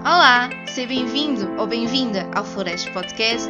Olá, 0.00 0.48
seja 0.68 0.86
bem-vindo 0.86 1.60
ou 1.60 1.66
bem-vinda 1.66 2.30
ao 2.32 2.44
Flores 2.44 2.88
Podcast. 2.90 3.48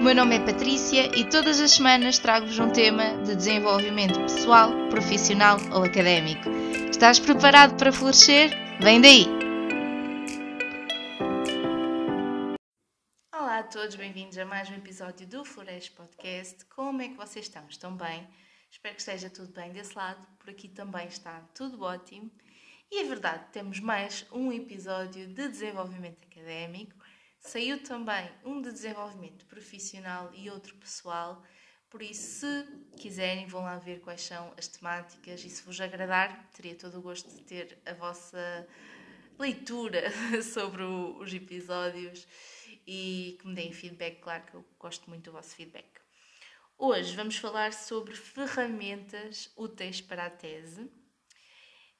O 0.00 0.02
meu 0.02 0.14
nome 0.14 0.36
é 0.36 0.40
Patrícia 0.40 1.14
e 1.14 1.28
todas 1.28 1.60
as 1.60 1.72
semanas 1.72 2.18
trago-vos 2.18 2.58
um 2.58 2.70
tema 2.70 3.22
de 3.22 3.36
desenvolvimento 3.36 4.18
pessoal, 4.20 4.70
profissional 4.88 5.58
ou 5.74 5.84
académico. 5.84 6.48
Estás 6.90 7.20
preparado 7.20 7.76
para 7.76 7.92
florescer? 7.92 8.50
Vem 8.80 9.00
daí! 9.02 9.26
Olá 13.34 13.58
a 13.58 13.62
todos, 13.64 13.94
bem-vindos 13.94 14.38
a 14.38 14.46
mais 14.46 14.70
um 14.70 14.74
episódio 14.74 15.26
do 15.26 15.44
Flores 15.44 15.90
Podcast. 15.90 16.64
Como 16.74 17.02
é 17.02 17.08
que 17.08 17.16
vocês 17.16 17.44
estão? 17.44 17.62
Estão 17.68 17.94
bem? 17.94 18.26
Espero 18.70 18.94
que 18.94 19.02
esteja 19.02 19.28
tudo 19.28 19.52
bem 19.52 19.70
desse 19.70 19.94
lado. 19.94 20.26
Por 20.38 20.48
aqui 20.48 20.66
também 20.66 21.06
está 21.08 21.40
tudo 21.54 21.82
ótimo. 21.82 22.30
E 22.92 22.98
é 22.98 23.04
verdade, 23.04 23.44
temos 23.52 23.78
mais 23.78 24.26
um 24.32 24.52
episódio 24.52 25.24
de 25.28 25.48
desenvolvimento 25.48 26.26
académico. 26.28 26.96
Saiu 27.38 27.80
também 27.84 28.28
um 28.44 28.60
de 28.60 28.72
desenvolvimento 28.72 29.46
profissional 29.46 30.28
e 30.34 30.50
outro 30.50 30.74
pessoal. 30.74 31.40
Por 31.88 32.02
isso, 32.02 32.40
se 32.40 32.66
quiserem, 32.98 33.46
vão 33.46 33.62
lá 33.62 33.78
ver 33.78 34.00
quais 34.00 34.22
são 34.22 34.52
as 34.58 34.66
temáticas 34.66 35.44
e 35.44 35.48
se 35.48 35.62
vos 35.62 35.80
agradar, 35.80 36.50
teria 36.50 36.74
todo 36.74 36.98
o 36.98 37.00
gosto 37.00 37.30
de 37.32 37.42
ter 37.44 37.78
a 37.86 37.94
vossa 37.94 38.66
leitura 39.38 40.10
sobre 40.42 40.82
os 40.82 41.32
episódios 41.32 42.26
e 42.84 43.38
que 43.40 43.46
me 43.46 43.54
deem 43.54 43.72
feedback. 43.72 44.20
Claro 44.20 44.42
que 44.46 44.54
eu 44.54 44.64
gosto 44.80 45.08
muito 45.08 45.26
do 45.26 45.32
vosso 45.32 45.54
feedback. 45.54 46.00
Hoje 46.76 47.14
vamos 47.14 47.36
falar 47.36 47.72
sobre 47.72 48.16
ferramentas 48.16 49.48
úteis 49.56 50.00
para 50.00 50.26
a 50.26 50.30
tese 50.30 50.90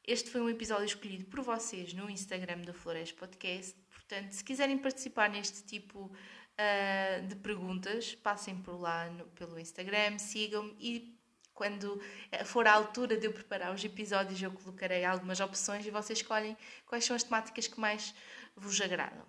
este 0.07 0.31
foi 0.31 0.41
um 0.41 0.49
episódio 0.49 0.85
escolhido 0.85 1.27
por 1.27 1.41
vocês 1.41 1.93
no 1.93 2.09
Instagram 2.11 2.63
do 2.63 2.73
Flores 2.73 3.13
Podcast. 3.13 3.77
Portanto, 3.91 4.33
se 4.33 4.43
quiserem 4.43 4.79
participar 4.79 5.29
neste 5.29 5.63
tipo 5.65 6.07
uh, 6.07 7.27
de 7.27 7.37
perguntas, 7.37 8.15
passem 8.15 8.57
por 8.57 8.81
lá 8.81 9.11
no, 9.11 9.27
pelo 9.27 9.59
Instagram, 9.59 10.19
sigam-me 10.19 10.75
e 10.81 11.21
quando 11.55 12.01
for 12.47 12.67
a 12.67 12.73
altura 12.73 13.19
de 13.19 13.27
eu 13.27 13.33
preparar 13.35 13.75
os 13.75 13.85
episódios, 13.85 14.41
eu 14.41 14.51
colocarei 14.51 15.05
algumas 15.05 15.41
opções 15.41 15.85
e 15.85 15.91
vocês 15.91 16.21
escolhem 16.21 16.57
quais 16.87 17.05
são 17.05 17.15
as 17.15 17.23
temáticas 17.23 17.67
que 17.67 17.79
mais 17.79 18.15
vos 18.57 18.81
agradam. 18.81 19.27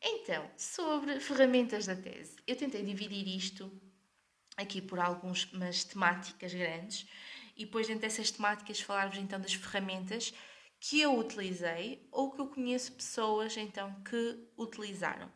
Então, 0.00 0.50
sobre 0.56 1.20
ferramentas 1.20 1.84
da 1.84 1.94
tese, 1.94 2.36
eu 2.46 2.56
tentei 2.56 2.82
dividir 2.82 3.28
isto 3.28 3.70
aqui 4.56 4.80
por 4.80 4.98
algumas 4.98 5.84
temáticas 5.84 6.54
grandes 6.54 7.06
e 7.58 7.64
depois 7.64 7.88
dentro 7.88 8.02
dessas 8.02 8.30
temáticas 8.30 8.80
falar-vos 8.80 9.18
então 9.18 9.40
das 9.40 9.52
ferramentas 9.52 10.32
que 10.80 11.00
eu 11.00 11.18
utilizei 11.18 12.08
ou 12.12 12.30
que 12.30 12.40
eu 12.40 12.46
conheço 12.46 12.92
pessoas 12.92 13.56
então 13.56 14.00
que 14.04 14.48
utilizaram. 14.56 15.26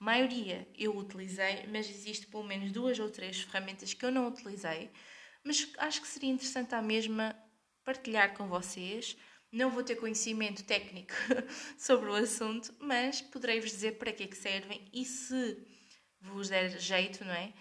A 0.00 0.04
maioria 0.04 0.68
eu 0.76 0.96
utilizei, 0.96 1.66
mas 1.68 1.88
existe 1.88 2.26
pelo 2.26 2.42
menos 2.42 2.72
duas 2.72 2.98
ou 2.98 3.08
três 3.08 3.40
ferramentas 3.42 3.94
que 3.94 4.04
eu 4.04 4.10
não 4.10 4.26
utilizei, 4.26 4.90
mas 5.44 5.70
acho 5.78 6.00
que 6.00 6.08
seria 6.08 6.30
interessante 6.30 6.74
à 6.74 6.82
mesma 6.82 7.36
partilhar 7.84 8.34
com 8.34 8.48
vocês. 8.48 9.16
Não 9.50 9.70
vou 9.70 9.82
ter 9.82 9.96
conhecimento 9.96 10.64
técnico 10.64 11.14
sobre 11.78 12.10
o 12.10 12.14
assunto, 12.14 12.74
mas 12.80 13.22
poderei-vos 13.22 13.70
dizer 13.70 13.92
para 13.98 14.12
que 14.12 14.24
é 14.24 14.26
que 14.26 14.36
servem 14.36 14.84
e 14.92 15.04
se 15.04 15.56
vos 16.20 16.48
der 16.48 16.78
jeito, 16.78 17.24
não 17.24 17.32
é? 17.32 17.52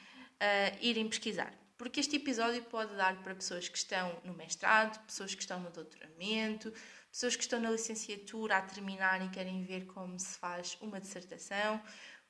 Uh, 0.41 0.77
irem 0.81 1.07
pesquisar 1.07 1.53
porque 1.77 1.99
este 1.99 2.15
episódio 2.15 2.63
pode 2.63 2.95
dar 2.95 3.21
para 3.21 3.35
pessoas 3.35 3.69
que 3.69 3.77
estão 3.77 4.19
no 4.23 4.33
mestrado, 4.33 4.99
pessoas 5.05 5.35
que 5.35 5.41
estão 5.41 5.59
no 5.59 5.69
doutoramento, 5.69 6.73
pessoas 7.11 7.35
que 7.35 7.43
estão 7.43 7.59
na 7.59 7.69
licenciatura 7.69 8.57
a 8.57 8.61
terminar 8.61 9.23
e 9.25 9.29
querem 9.29 9.63
ver 9.63 9.85
como 9.85 10.19
se 10.19 10.37
faz 10.37 10.77
uma 10.81 10.99
dissertação. 10.99 11.81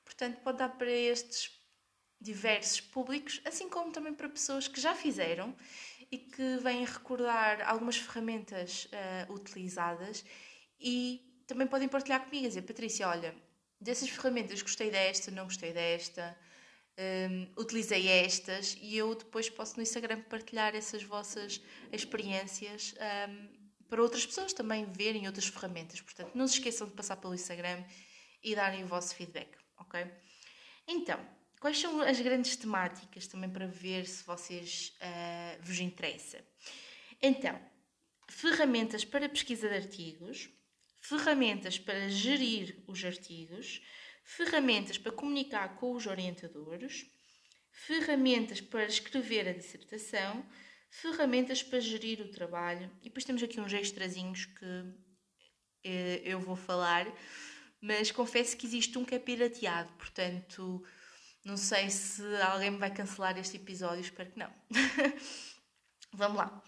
Portanto, 0.03 0.39
pode 0.41 0.57
dar 0.57 0.69
para 0.69 0.91
estes 0.91 1.51
diversos 2.19 2.81
públicos, 2.81 3.41
assim 3.45 3.69
como 3.69 3.91
também 3.91 4.13
para 4.13 4.27
pessoas 4.27 4.67
que 4.67 4.81
já 4.81 4.95
fizeram 4.95 5.55
e 6.11 6.17
que 6.17 6.57
vêm 6.57 6.83
recordar 6.83 7.61
algumas 7.67 7.97
ferramentas 7.97 8.85
uh, 8.85 9.33
utilizadas 9.33 10.25
e 10.79 11.43
também 11.45 11.67
podem 11.67 11.87
partilhar 11.87 12.23
comigo 12.23 12.45
e 12.45 12.47
dizer, 12.47 12.63
Patrícia, 12.63 13.07
olha, 13.07 13.35
dessas 13.79 14.09
ferramentas 14.09 14.61
gostei 14.61 14.89
desta, 14.89 15.31
não 15.31 15.45
gostei 15.45 15.71
desta, 15.71 16.37
um, 16.97 17.61
utilizei 17.61 18.07
estas 18.07 18.77
e 18.81 18.97
eu 18.97 19.13
depois 19.13 19.49
posso 19.49 19.77
no 19.77 19.83
Instagram 19.83 20.21
partilhar 20.23 20.75
essas 20.75 21.03
vossas 21.03 21.61
experiências 21.91 22.95
um, 23.29 23.57
para 23.87 24.01
outras 24.01 24.25
pessoas 24.25 24.53
também 24.53 24.85
verem 24.85 25.27
outras 25.27 25.47
ferramentas. 25.47 26.01
Portanto, 26.01 26.31
não 26.35 26.47
se 26.47 26.55
esqueçam 26.55 26.87
de 26.87 26.93
passar 26.93 27.17
pelo 27.17 27.33
Instagram 27.33 27.83
e 28.43 28.55
darem 28.55 28.83
o 28.83 28.87
vosso 28.87 29.15
feedback, 29.15 29.49
ok? 29.77 30.05
Então, 30.87 31.19
quais 31.59 31.79
são 31.79 32.01
as 32.01 32.19
grandes 32.19 32.55
temáticas 32.55 33.27
também 33.27 33.49
para 33.49 33.67
ver 33.67 34.05
se 34.05 34.23
vocês 34.23 34.93
uh, 35.01 35.63
vos 35.63 35.79
interessa? 35.79 36.43
Então, 37.21 37.59
ferramentas 38.27 39.05
para 39.05 39.29
pesquisa 39.29 39.69
de 39.69 39.75
artigos, 39.75 40.49
ferramentas 41.01 41.79
para 41.79 42.09
gerir 42.09 42.83
os 42.87 43.03
artigos, 43.03 43.81
ferramentas 44.27 44.97
para 44.97 45.13
comunicar 45.13 45.77
com 45.77 45.93
os 45.93 46.05
orientadores, 46.05 47.05
ferramentas 47.71 48.59
para 48.59 48.85
escrever 48.85 49.47
a 49.47 49.53
dissertação, 49.53 50.45
ferramentas 50.89 51.63
para 51.63 51.79
gerir 51.79 52.19
o 52.19 52.29
trabalho. 52.29 52.91
E 53.01 53.05
depois 53.05 53.23
temos 53.23 53.41
aqui 53.41 53.59
uns 53.61 53.71
extrazinhos 53.71 54.45
que 54.45 54.83
eh, 55.85 56.21
eu 56.25 56.41
vou 56.41 56.57
falar, 56.57 57.07
mas 57.81 58.11
confesso 58.11 58.57
que 58.57 58.67
existe 58.67 58.97
um 58.97 59.05
que 59.05 59.15
é 59.15 59.19
pirateado, 59.19 59.91
portanto, 59.93 60.83
não 61.45 61.55
sei 61.55 61.89
se 61.89 62.21
alguém 62.41 62.71
me 62.71 62.77
vai 62.77 62.93
cancelar 62.93 63.37
este 63.37 63.55
episódio, 63.55 64.01
espero 64.01 64.29
que 64.29 64.39
não. 64.39 64.51
Vamos 66.11 66.37
lá. 66.37 66.63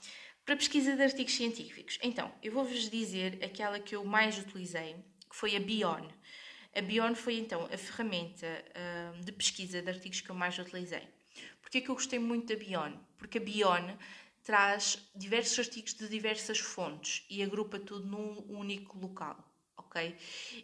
Para 0.45 0.55
pesquisa 0.55 0.95
de 0.95 1.03
artigos 1.03 1.35
científicos. 1.35 1.99
Então, 2.01 2.33
eu 2.41 2.53
vou-vos 2.53 2.89
dizer 2.89 3.43
aquela 3.43 3.79
que 3.79 3.95
eu 3.95 4.05
mais 4.05 4.37
utilizei, 4.37 4.95
que 5.29 5.35
foi 5.35 5.57
a 5.57 5.59
Bion. 5.59 6.07
A 6.79 6.81
Bion 6.81 7.13
foi 7.13 7.37
então 7.37 7.65
a 7.65 7.77
ferramenta 7.77 8.47
uh, 8.47 9.21
de 9.21 9.33
pesquisa 9.33 9.81
de 9.81 9.89
artigos 9.89 10.21
que 10.21 10.29
eu 10.29 10.35
mais 10.35 10.57
utilizei. 10.57 11.05
Porquê 11.61 11.81
que 11.81 11.89
eu 11.89 11.93
gostei 11.93 12.19
muito 12.19 12.47
da 12.47 12.55
Bion? 12.57 12.93
Porque 13.17 13.37
a 13.37 13.41
Bion 13.41 13.97
traz 14.41 14.97
diversos 15.13 15.59
artigos 15.59 15.93
de 15.93 16.07
diversas 16.07 16.57
fontes 16.57 17.25
e 17.29 17.43
agrupa 17.43 17.77
tudo 17.79 18.07
num 18.07 18.45
único 18.47 18.97
local, 18.97 19.37
ok? 19.75 20.15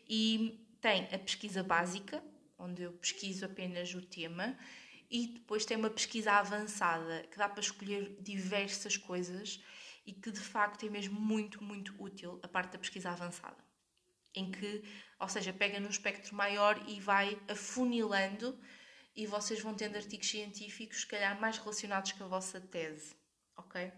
E 0.08 0.66
tem 0.80 1.04
a 1.12 1.20
pesquisa 1.20 1.62
básica, 1.62 2.24
onde 2.58 2.84
eu 2.84 2.94
pesquiso 2.94 3.44
apenas 3.44 3.94
o 3.94 4.02
tema, 4.02 4.58
e 5.12 5.28
depois 5.28 5.66
tem 5.66 5.76
uma 5.76 5.90
pesquisa 5.90 6.32
avançada, 6.32 7.26
que 7.30 7.38
dá 7.38 7.50
para 7.50 7.60
escolher 7.60 8.16
diversas 8.22 8.96
coisas 8.96 9.62
e 10.06 10.14
que 10.14 10.32
de 10.32 10.40
facto 10.40 10.86
é 10.86 10.90
mesmo 10.90 11.20
muito, 11.20 11.62
muito 11.62 11.94
útil 12.02 12.40
a 12.42 12.48
parte 12.48 12.72
da 12.72 12.78
pesquisa 12.78 13.10
avançada 13.10 13.65
em 14.36 14.52
que, 14.52 14.84
ou 15.20 15.28
seja, 15.28 15.54
pega 15.54 15.80
num 15.80 15.90
espectro 15.90 16.36
maior 16.36 16.82
e 16.88 17.00
vai 17.00 17.40
afunilando 17.48 18.60
e 19.16 19.26
vocês 19.26 19.62
vão 19.62 19.74
tendo 19.74 19.96
artigos 19.96 20.30
científicos, 20.30 21.02
se 21.02 21.08
calhar, 21.08 21.40
mais 21.40 21.58
relacionados 21.58 22.12
com 22.12 22.26
a 22.26 22.28
vossa 22.28 22.60
tese, 22.60 23.16
ok? 23.56 23.92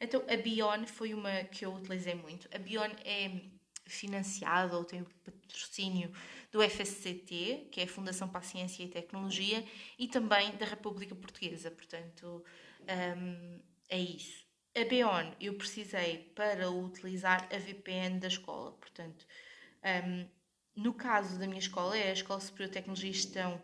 Então, 0.00 0.22
a 0.28 0.36
Bion 0.36 0.86
foi 0.86 1.14
uma 1.14 1.44
que 1.44 1.64
eu 1.64 1.74
utilizei 1.74 2.14
muito. 2.14 2.48
A 2.54 2.58
Bion 2.58 2.90
é 3.04 3.40
financiada 3.86 4.76
ou 4.76 4.84
tem 4.84 5.00
o 5.00 5.06
patrocínio 5.24 6.12
do 6.52 6.62
FSCT, 6.62 7.68
que 7.72 7.80
é 7.80 7.84
a 7.84 7.88
Fundação 7.88 8.28
para 8.28 8.40
a 8.40 8.42
Ciência 8.42 8.82
e 8.82 8.88
Tecnologia, 8.88 9.64
e 9.98 10.06
também 10.06 10.54
da 10.56 10.66
República 10.66 11.14
Portuguesa, 11.14 11.70
portanto, 11.70 12.44
um, 12.82 13.60
é 13.88 13.98
isso. 13.98 14.46
A 14.76 14.84
Bion 14.84 15.32
eu 15.40 15.54
precisei 15.54 16.30
para 16.36 16.70
utilizar 16.70 17.48
a 17.52 17.58
VPN 17.58 18.20
da 18.20 18.28
escola, 18.28 18.72
portanto, 18.72 19.26
um, 19.84 20.28
no 20.76 20.94
caso 20.94 21.38
da 21.38 21.46
minha 21.46 21.58
escola, 21.58 21.96
é 21.96 22.10
a 22.10 22.12
Escola 22.12 22.40
Superior 22.40 22.68
de 22.68 22.74
Tecnologia 22.74 23.10
e 23.10 23.12
Gestão, 23.12 23.62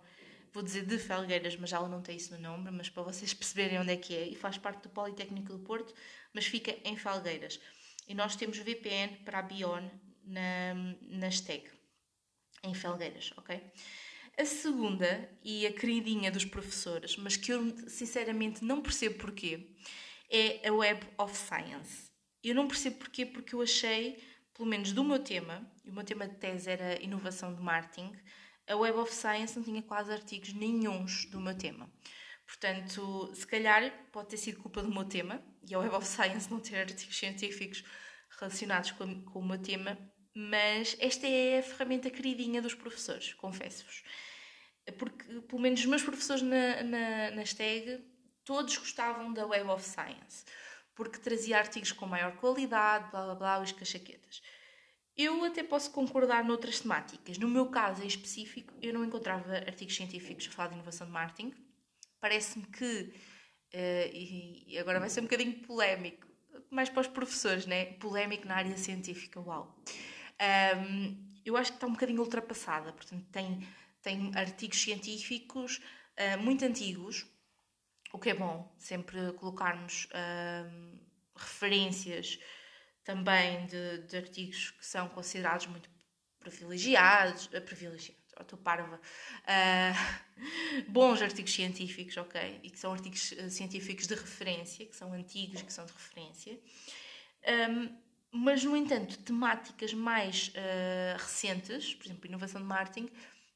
vou 0.53 0.63
dizer 0.63 0.85
de 0.85 0.99
Felgueiras, 0.99 1.57
mas 1.57 1.73
ela 1.73 1.89
não 1.89 2.03
tem 2.03 2.17
isso 2.17 2.35
no 2.35 2.41
nome, 2.41 2.71
mas 2.71 2.89
para 2.89 3.03
vocês 3.03 3.33
perceberem 3.35 3.79
onde 3.79 3.93
é 3.93 3.97
que 3.97 4.15
é, 4.15 4.29
e 4.29 4.35
faz 4.35 4.59
parte 4.59 4.83
do 4.83 4.89
Politécnico 4.89 5.53
do 5.53 5.59
Porto, 5.61 5.95
mas 6.33 6.47
fica 6.47 6.77
em 6.85 6.97
Felgueiras. 6.97 7.61
E 8.09 8.15
nós 8.15 8.37
temos 8.37 8.59
VPN 8.59 9.17
para 9.25 9.39
a 9.39 9.43
Bion 9.43 9.89
na, 10.25 10.75
na 11.03 11.31
STEG, 11.31 11.71
em 12.63 12.75
Felgueiras, 12.75 13.33
ok? 13.37 13.61
A 14.37 14.45
segunda, 14.45 15.31
e 15.45 15.65
a 15.65 15.73
queridinha 15.73 16.31
dos 16.31 16.45
professores, 16.45 17.17
mas 17.17 17.37
que 17.37 17.53
eu 17.53 17.89
sinceramente 17.89 18.65
não 18.65 18.83
percebo 18.83 19.19
porquê, 19.19 19.71
é 20.29 20.69
a 20.69 20.73
Web 20.73 21.07
of 21.17 21.37
Science. 21.37 22.11
Eu 22.43 22.55
não 22.55 22.67
percebo 22.67 22.97
porquê, 22.97 23.25
porque 23.25 23.55
eu 23.55 23.63
achei 23.63 24.21
pelo 24.53 24.69
menos 24.69 24.93
do 24.93 25.05
meu 25.05 25.19
tema, 25.19 25.65
e 25.85 25.91
o 25.91 25.93
meu 25.93 26.05
tema 26.05 26.27
de 26.27 26.37
tese 26.37 26.71
era 26.71 27.03
inovação 27.03 27.55
de 27.55 27.61
marketing, 27.61 28.13
a 28.67 28.75
Web 28.75 28.99
of 28.99 29.13
Science 29.13 29.57
não 29.57 29.63
tinha 29.63 29.83
quase 29.83 30.11
artigos 30.11 30.53
nenhums 30.55 31.27
do 31.27 31.41
meu 31.41 31.57
tema. 31.57 31.91
Portanto, 32.47 33.33
se 33.35 33.47
calhar 33.47 33.93
pode 34.13 34.29
ter 34.29 34.37
sido 34.37 34.61
culpa 34.61 34.83
do 34.83 34.91
meu 34.91 35.05
tema 35.05 35.43
e 35.69 35.75
a 35.75 35.79
Web 35.79 35.95
of 35.95 36.07
Science 36.07 36.51
não 36.51 36.61
ter 36.61 36.77
artigos 36.77 37.17
científicos 37.17 37.85
relacionados 38.39 38.93
com, 38.93 39.23
com 39.25 39.39
o 39.41 39.47
meu 39.47 39.61
tema, 39.61 39.99
mas 40.35 40.97
esta 40.99 41.27
é 41.27 41.59
a 41.59 41.63
ferramenta 41.63 42.11
queridinha 42.11 42.61
dos 42.61 42.75
professores, 42.75 43.35
confesso-vos. 43.35 44.03
Porque, 44.99 45.41
pelo 45.43 45.63
menos, 45.63 45.81
os 45.81 45.87
meus 45.87 46.03
professores 46.03 46.43
na, 46.43 46.83
na, 46.83 47.31
na 47.31 47.45
STEG, 47.45 48.05
todos 48.45 48.77
gostavam 48.77 49.33
da 49.33 49.47
Web 49.47 49.71
of 49.71 49.83
Science, 49.83 50.45
porque 50.95 51.19
trazia 51.19 51.59
artigos 51.59 51.93
com 51.93 52.07
maior 52.07 52.37
qualidade, 52.37 53.11
blá 53.11 53.25
blá 53.25 53.35
blá, 53.35 53.61
os 53.61 53.73
cachaquetas. 53.73 54.43
Eu 55.17 55.45
até 55.45 55.63
posso 55.63 55.93
concordar 55.93 56.45
noutras 56.45 56.81
temáticas. 56.81 57.39
No 57.39 57.49
meu 57.49 57.67
caso 57.67 58.03
em 58.03 58.07
específico, 58.07 58.75
eu 58.83 58.93
não 58.93 59.05
encontrava 59.05 59.55
artigos 59.59 59.95
científicos 59.95 60.49
a 60.49 60.51
falar 60.51 60.69
de 60.69 60.75
inovação 60.75 61.07
de 61.07 61.13
marketing. 61.13 61.55
Parece-me 62.21 62.67
que, 62.67 63.13
uh, 63.73 64.11
e 64.13 64.77
agora 64.79 64.99
vai 64.99 65.09
ser 65.09 65.21
um 65.21 65.25
bocadinho 65.25 65.61
polémico, 65.61 66.27
mais 66.69 66.89
para 66.89 67.03
os 67.03 67.07
professores, 67.07 67.65
né? 67.67 67.93
Polémico 67.95 68.49
na 68.49 68.57
área 68.57 68.77
científica, 68.77 69.41
uau. 69.41 69.81
Um, 70.77 71.33
eu 71.45 71.57
acho 71.57 71.73
que 71.73 71.77
está 71.77 71.87
um 71.87 71.93
bocadinho 71.93 72.21
ultrapassada, 72.21 72.93
portanto, 72.93 73.25
tem, 73.31 73.67
tem 74.03 74.33
artigos 74.35 74.81
científicos 74.81 75.81
uh, 76.19 76.43
muito 76.43 76.65
antigos, 76.65 77.25
o 78.13 78.19
que 78.19 78.31
é 78.31 78.35
bom, 78.35 78.75
sempre 78.79 79.33
colocarmos 79.35 80.07
uh, 80.07 80.99
referências 81.37 82.41
também 83.05 83.67
de, 83.67 83.99
de, 83.99 84.17
artigos 84.17 84.71
que 84.71 84.85
são 84.85 85.09
considerados 85.09 85.67
muito 85.67 85.91
privilegiados, 86.41 87.47
uh, 87.47 87.61
privilegiados, 87.61 88.23
oh, 88.39 88.43
estou 88.43 88.59
parva, 88.59 88.97
uh, 88.97 90.85
bons 90.89 91.23
artigos 91.23 91.53
científicos, 91.53 92.17
ok? 92.17 92.61
E 92.63 92.71
que 92.71 92.79
são 92.79 92.93
artigos 92.93 93.33
uh, 93.33 93.51
científicos 93.51 94.07
de 94.07 94.15
referência, 94.15 94.87
que 94.87 94.97
são 94.97 95.13
antigos, 95.13 95.63
que 95.63 95.73
são 95.73 95.85
de 95.87 95.93
referência. 95.93 96.59
Um, 97.71 98.05
mas, 98.37 98.65
no 98.65 98.77
entanto, 98.77 99.17
temáticas 99.19 99.95
mais 99.95 100.49
uh, 100.49 101.17
recentes, 101.19 101.95
por 101.95 102.07
exemplo, 102.07 102.27
inovação 102.27 102.61
de 102.61 102.67
marketing, 102.67 103.09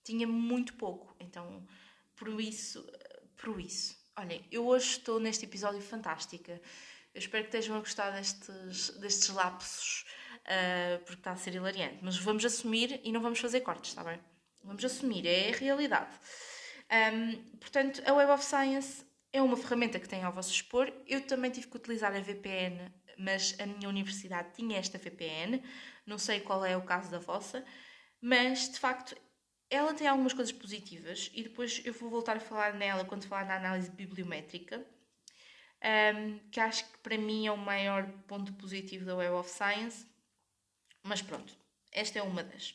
tinha 0.04 0.26
muito 0.26 0.74
pouco. 0.74 1.16
Então, 1.18 1.66
por 2.14 2.40
isso, 2.40 2.86
por 3.36 3.60
isso. 3.60 3.98
Olhem, 4.16 4.44
eu 4.50 4.66
hoje 4.66 4.98
estou 4.98 5.18
neste 5.18 5.44
episódio 5.44 5.80
fantástica. 5.80 6.60
Eu 7.18 7.20
espero 7.20 7.42
que 7.42 7.56
estejam 7.56 7.76
a 7.76 7.80
gostar 7.80 8.10
destes, 8.10 8.90
destes 8.98 9.28
lapsos, 9.30 10.04
uh, 10.44 10.98
porque 11.00 11.20
está 11.20 11.32
a 11.32 11.36
ser 11.36 11.52
hilariante. 11.52 11.98
Mas 12.00 12.16
vamos 12.16 12.44
assumir 12.44 13.00
e 13.02 13.10
não 13.10 13.20
vamos 13.20 13.40
fazer 13.40 13.60
cortes, 13.62 13.90
está 13.90 14.04
bem? 14.04 14.20
Vamos 14.62 14.84
assumir, 14.84 15.26
é 15.26 15.50
a 15.50 15.56
realidade. 15.56 16.16
Um, 17.12 17.58
portanto, 17.58 18.00
a 18.06 18.12
Web 18.12 18.30
of 18.30 18.44
Science 18.44 19.04
é 19.32 19.42
uma 19.42 19.56
ferramenta 19.56 19.98
que 19.98 20.08
tem 20.08 20.22
ao 20.22 20.32
vosso 20.32 20.52
dispor. 20.52 20.92
Eu 21.08 21.20
também 21.22 21.50
tive 21.50 21.66
que 21.66 21.76
utilizar 21.76 22.14
a 22.14 22.20
VPN 22.20 22.88
mas 23.18 23.56
a 23.58 23.66
minha 23.66 23.88
universidade 23.88 24.54
tinha 24.54 24.78
esta 24.78 24.96
VPN, 24.96 25.60
não 26.06 26.18
sei 26.18 26.38
qual 26.38 26.64
é 26.64 26.76
o 26.76 26.84
caso 26.84 27.10
da 27.10 27.18
vossa, 27.18 27.64
mas 28.20 28.70
de 28.70 28.78
facto 28.78 29.16
ela 29.68 29.92
tem 29.92 30.06
algumas 30.06 30.32
coisas 30.32 30.52
positivas 30.52 31.28
e 31.34 31.42
depois 31.42 31.82
eu 31.84 31.92
vou 31.92 32.08
voltar 32.08 32.36
a 32.36 32.40
falar 32.40 32.74
nela 32.74 33.04
quando 33.04 33.26
falar 33.26 33.44
na 33.44 33.56
análise 33.56 33.90
bibliométrica, 33.90 34.86
um, 35.82 36.38
que 36.50 36.60
acho 36.60 36.84
que 36.90 36.98
para 36.98 37.16
mim 37.16 37.46
é 37.46 37.52
o 37.52 37.56
maior 37.56 38.06
ponto 38.26 38.52
positivo 38.54 39.04
da 39.04 39.16
Web 39.16 39.34
of 39.34 39.50
Science, 39.50 40.06
mas 41.02 41.22
pronto, 41.22 41.56
esta 41.92 42.19
é 42.19 42.22
uma 42.22 42.42
das. 42.42 42.75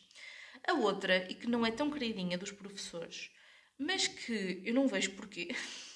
A 0.65 0.73
outra, 0.73 1.29
e 1.29 1.35
que 1.35 1.47
não 1.47 1.65
é 1.65 1.71
tão 1.71 1.91
queridinha 1.91 2.38
dos 2.38 2.51
professores, 2.51 3.29
mas 3.77 4.07
que 4.07 4.61
eu 4.63 4.73
não 4.73 4.88
vejo 4.88 5.15
porquê, 5.15 5.50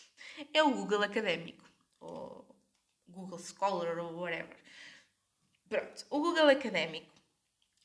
é 0.54 0.62
o 0.62 0.72
Google 0.72 1.04
Académico, 1.04 1.64
ou 2.00 2.46
Google 3.08 3.40
Scholar 3.40 3.98
ou 3.98 4.20
whatever. 4.20 4.58
Pronto, 5.70 6.06
o 6.10 6.20
Google 6.20 6.50
Académico 6.50 7.12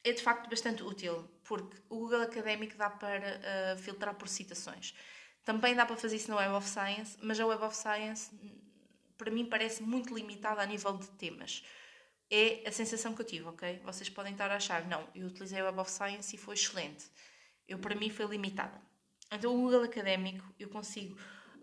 é 0.05 0.13
de 0.13 0.23
facto 0.23 0.49
bastante 0.51 0.83
útil, 0.83 1.29
porque 1.45 1.77
o 1.89 1.99
Google 2.01 2.23
Académico 2.23 2.77
dá 2.77 2.91
para 2.91 3.75
uh, 3.75 3.79
filtrar 3.79 4.15
por 4.15 4.29
citações. 4.29 4.95
Também 5.45 5.75
dá 5.75 5.85
para 5.87 5.97
fazer 5.97 6.17
isso 6.17 6.31
no 6.31 6.37
Web 6.37 6.55
of 6.55 6.69
Science, 6.69 7.19
mas 7.21 7.39
a 7.39 7.47
Web 7.47 7.65
of 7.65 7.77
Science, 7.77 8.31
para 9.17 9.31
mim, 9.31 9.47
parece 9.47 9.83
muito 9.83 10.15
limitada 10.15 10.63
a 10.63 10.67
nível 10.67 10.97
de 10.97 11.09
temas. 11.13 11.65
É 12.31 12.67
a 12.67 12.73
sensação 12.73 13.15
que 13.15 13.23
eu 13.23 13.27
tive, 13.27 13.45
ok? 13.45 13.81
Vocês 13.85 14.09
podem 14.09 14.33
estar 14.33 14.51
a 14.51 14.57
achar, 14.57 14.87
não, 14.87 15.07
eu 15.15 15.27
utilizei 15.27 15.61
a 15.61 15.65
Web 15.67 15.81
of 15.81 15.91
Science 15.91 16.35
e 16.35 16.39
foi 16.39 16.55
excelente. 16.55 17.05
Eu, 17.69 17.79
para 17.79 17.95
mim, 17.95 18.11
foi 18.11 18.27
limitada. 18.27 18.81
Então, 19.31 19.55
o 19.55 19.61
Google 19.63 19.83
Académico, 19.83 20.45
eu 20.59 20.69
consigo 20.69 21.17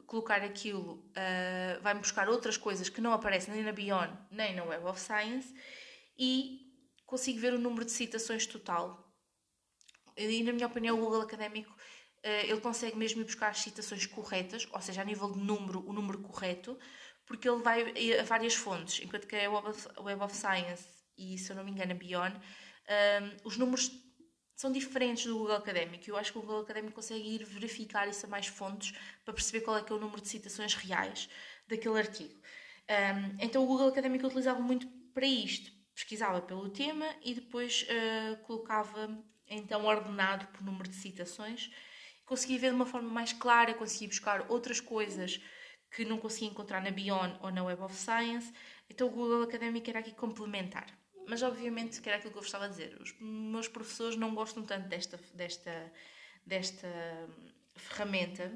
colocar 0.09 0.41
aquilo, 0.41 0.93
uh, 0.93 1.81
vai-me 1.81 1.99
buscar 1.99 2.27
outras 2.27 2.57
coisas 2.57 2.89
que 2.89 2.99
não 2.99 3.13
aparecem 3.13 3.53
nem 3.53 3.63
na 3.63 3.71
Beyond 3.71 4.11
nem 4.31 4.55
na 4.55 4.63
Web 4.63 4.85
of 4.85 4.99
Science 4.99 5.53
e 6.17 6.73
consigo 7.05 7.39
ver 7.39 7.53
o 7.53 7.59
número 7.59 7.85
de 7.85 7.91
citações 7.91 8.47
total. 8.47 9.07
E, 10.17 10.43
na 10.43 10.51
minha 10.51 10.65
opinião, 10.65 10.97
o 10.97 11.01
Google 11.01 11.21
Académico 11.21 11.71
uh, 11.71 12.45
ele 12.45 12.59
consegue 12.59 12.97
mesmo 12.97 13.21
ir 13.21 13.25
buscar 13.25 13.49
as 13.49 13.59
citações 13.59 14.05
corretas, 14.07 14.67
ou 14.71 14.81
seja, 14.81 15.01
a 15.03 15.05
nível 15.05 15.31
de 15.31 15.39
número, 15.39 15.87
o 15.87 15.93
número 15.93 16.19
correto, 16.19 16.77
porque 17.29 17.47
ele 17.47 17.61
vai 17.61 18.19
a 18.19 18.23
várias 18.23 18.55
fontes, 18.55 19.05
enquanto 19.05 19.27
que 19.27 19.35
Web 19.35 19.69
of, 19.69 19.87
Web 19.99 20.23
of 20.23 20.35
Science 20.35 20.83
e, 21.15 21.37
se 21.37 21.51
eu 21.51 21.55
não 21.55 21.63
me 21.63 21.69
engano, 21.69 21.91
a 21.91 21.95
Beyond, 21.95 22.35
um, 22.35 23.47
os 23.47 23.55
números 23.55 23.91
são 24.55 24.71
diferentes 24.71 25.25
do 25.25 25.37
Google 25.37 25.57
Académico. 25.57 26.09
Eu 26.09 26.17
acho 26.17 26.31
que 26.31 26.39
o 26.39 26.41
Google 26.41 26.61
Académico 26.61 26.95
consegue 26.95 27.35
ir 27.35 27.45
verificar 27.45 28.09
isso 28.09 28.25
a 28.25 28.29
mais 28.29 28.47
fontes 28.47 28.93
para 29.23 29.33
perceber 29.33 29.61
qual 29.61 29.77
é 29.77 29.83
que 29.83 29.93
é 29.93 29.95
o 29.95 29.99
número 29.99 30.19
de 30.19 30.27
citações 30.27 30.73
reais 30.73 31.29
daquele 31.67 31.99
artigo. 31.99 32.33
Um, 32.33 33.37
então 33.39 33.63
o 33.63 33.67
Google 33.67 33.89
Académico 33.89 34.25
utilizava 34.25 34.59
muito 34.59 34.87
para 35.13 35.27
isto. 35.27 35.71
Pesquisava 35.93 36.41
pelo 36.41 36.67
tema 36.69 37.05
e 37.23 37.35
depois 37.35 37.83
uh, 37.83 38.37
colocava 38.43 39.23
então 39.47 39.85
ordenado 39.85 40.47
por 40.47 40.63
número 40.63 40.89
de 40.89 40.95
citações. 40.95 41.69
Conseguia 42.25 42.57
ver 42.57 42.69
de 42.69 42.75
uma 42.75 42.87
forma 42.87 43.09
mais 43.09 43.33
clara, 43.33 43.75
conseguia 43.75 44.07
buscar 44.07 44.49
outras 44.49 44.79
coisas 44.79 45.39
que 45.91 46.05
não 46.05 46.17
conseguia 46.17 46.49
encontrar 46.49 46.81
na 46.81 46.91
Beyond 46.91 47.39
ou 47.41 47.51
na 47.51 47.63
Web 47.63 47.81
of 47.83 47.95
Science. 47.95 48.53
Então 48.89 49.07
o 49.07 49.11
Google 49.11 49.43
Académico 49.43 49.89
era 49.89 49.99
aqui 49.99 50.13
complementar 50.13 50.99
mas 51.29 51.43
obviamente 51.43 52.01
que 52.01 52.09
era 52.09 52.17
aquilo 52.17 52.31
que 52.31 52.39
eu 52.39 52.41
gostava 52.41 52.67
de 52.67 52.71
dizer. 52.71 52.99
Os 52.99 53.13
meus 53.19 53.67
professores 53.67 54.17
não 54.17 54.33
gostam 54.33 54.63
tanto 54.63 54.87
desta, 54.87 55.19
desta, 55.33 55.93
desta 56.43 56.87
ferramenta. 57.75 58.51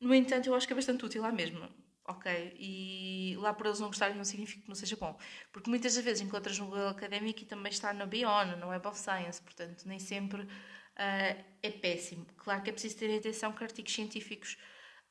No 0.00 0.14
entanto, 0.14 0.46
eu 0.46 0.54
acho 0.54 0.66
que 0.66 0.72
é 0.72 0.76
bastante 0.76 1.04
útil 1.04 1.20
lá 1.20 1.30
mesmo. 1.30 1.68
Ok? 2.06 2.56
E 2.58 3.36
lá 3.38 3.52
por 3.52 3.66
eles 3.66 3.78
não 3.78 3.88
gostarem 3.88 4.16
não 4.16 4.24
significa 4.24 4.62
que 4.62 4.68
não 4.68 4.74
seja 4.74 4.96
bom. 4.96 5.16
Porque 5.52 5.68
muitas 5.68 5.94
das 5.94 6.02
vezes 6.02 6.22
encontras 6.22 6.58
no 6.58 6.66
Google 6.66 6.88
Académico 6.88 7.42
e 7.42 7.44
também 7.44 7.70
está 7.70 7.92
na 7.92 8.06
Beyond, 8.06 8.56
no 8.56 8.68
Web 8.68 8.88
of 8.88 8.98
Science. 8.98 9.40
Portanto, 9.42 9.84
nem 9.86 9.98
sempre 9.98 10.42
uh, 10.42 11.44
é 11.62 11.70
péssimo. 11.70 12.26
Claro 12.38 12.62
que 12.62 12.70
é 12.70 12.72
preciso 12.72 12.96
ter 12.96 13.14
atenção 13.14 13.52
que 13.52 13.62
artigos 13.62 13.92
científicos 13.92 14.56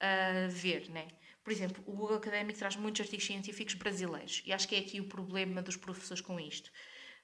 uh, 0.01 0.49
ver, 0.49 0.89
né? 0.89 1.07
Por 1.43 1.51
exemplo, 1.51 1.83
o 1.87 1.93
Google 1.93 2.17
Académico 2.17 2.59
traz 2.59 2.75
muitos 2.75 3.01
artigos 3.01 3.25
científicos 3.25 3.73
brasileiros 3.73 4.43
e 4.45 4.53
acho 4.53 4.67
que 4.67 4.75
é 4.75 4.79
aqui 4.79 4.99
o 4.99 5.07
problema 5.07 5.61
dos 5.61 5.75
professores 5.75 6.21
com 6.21 6.39
isto. 6.39 6.71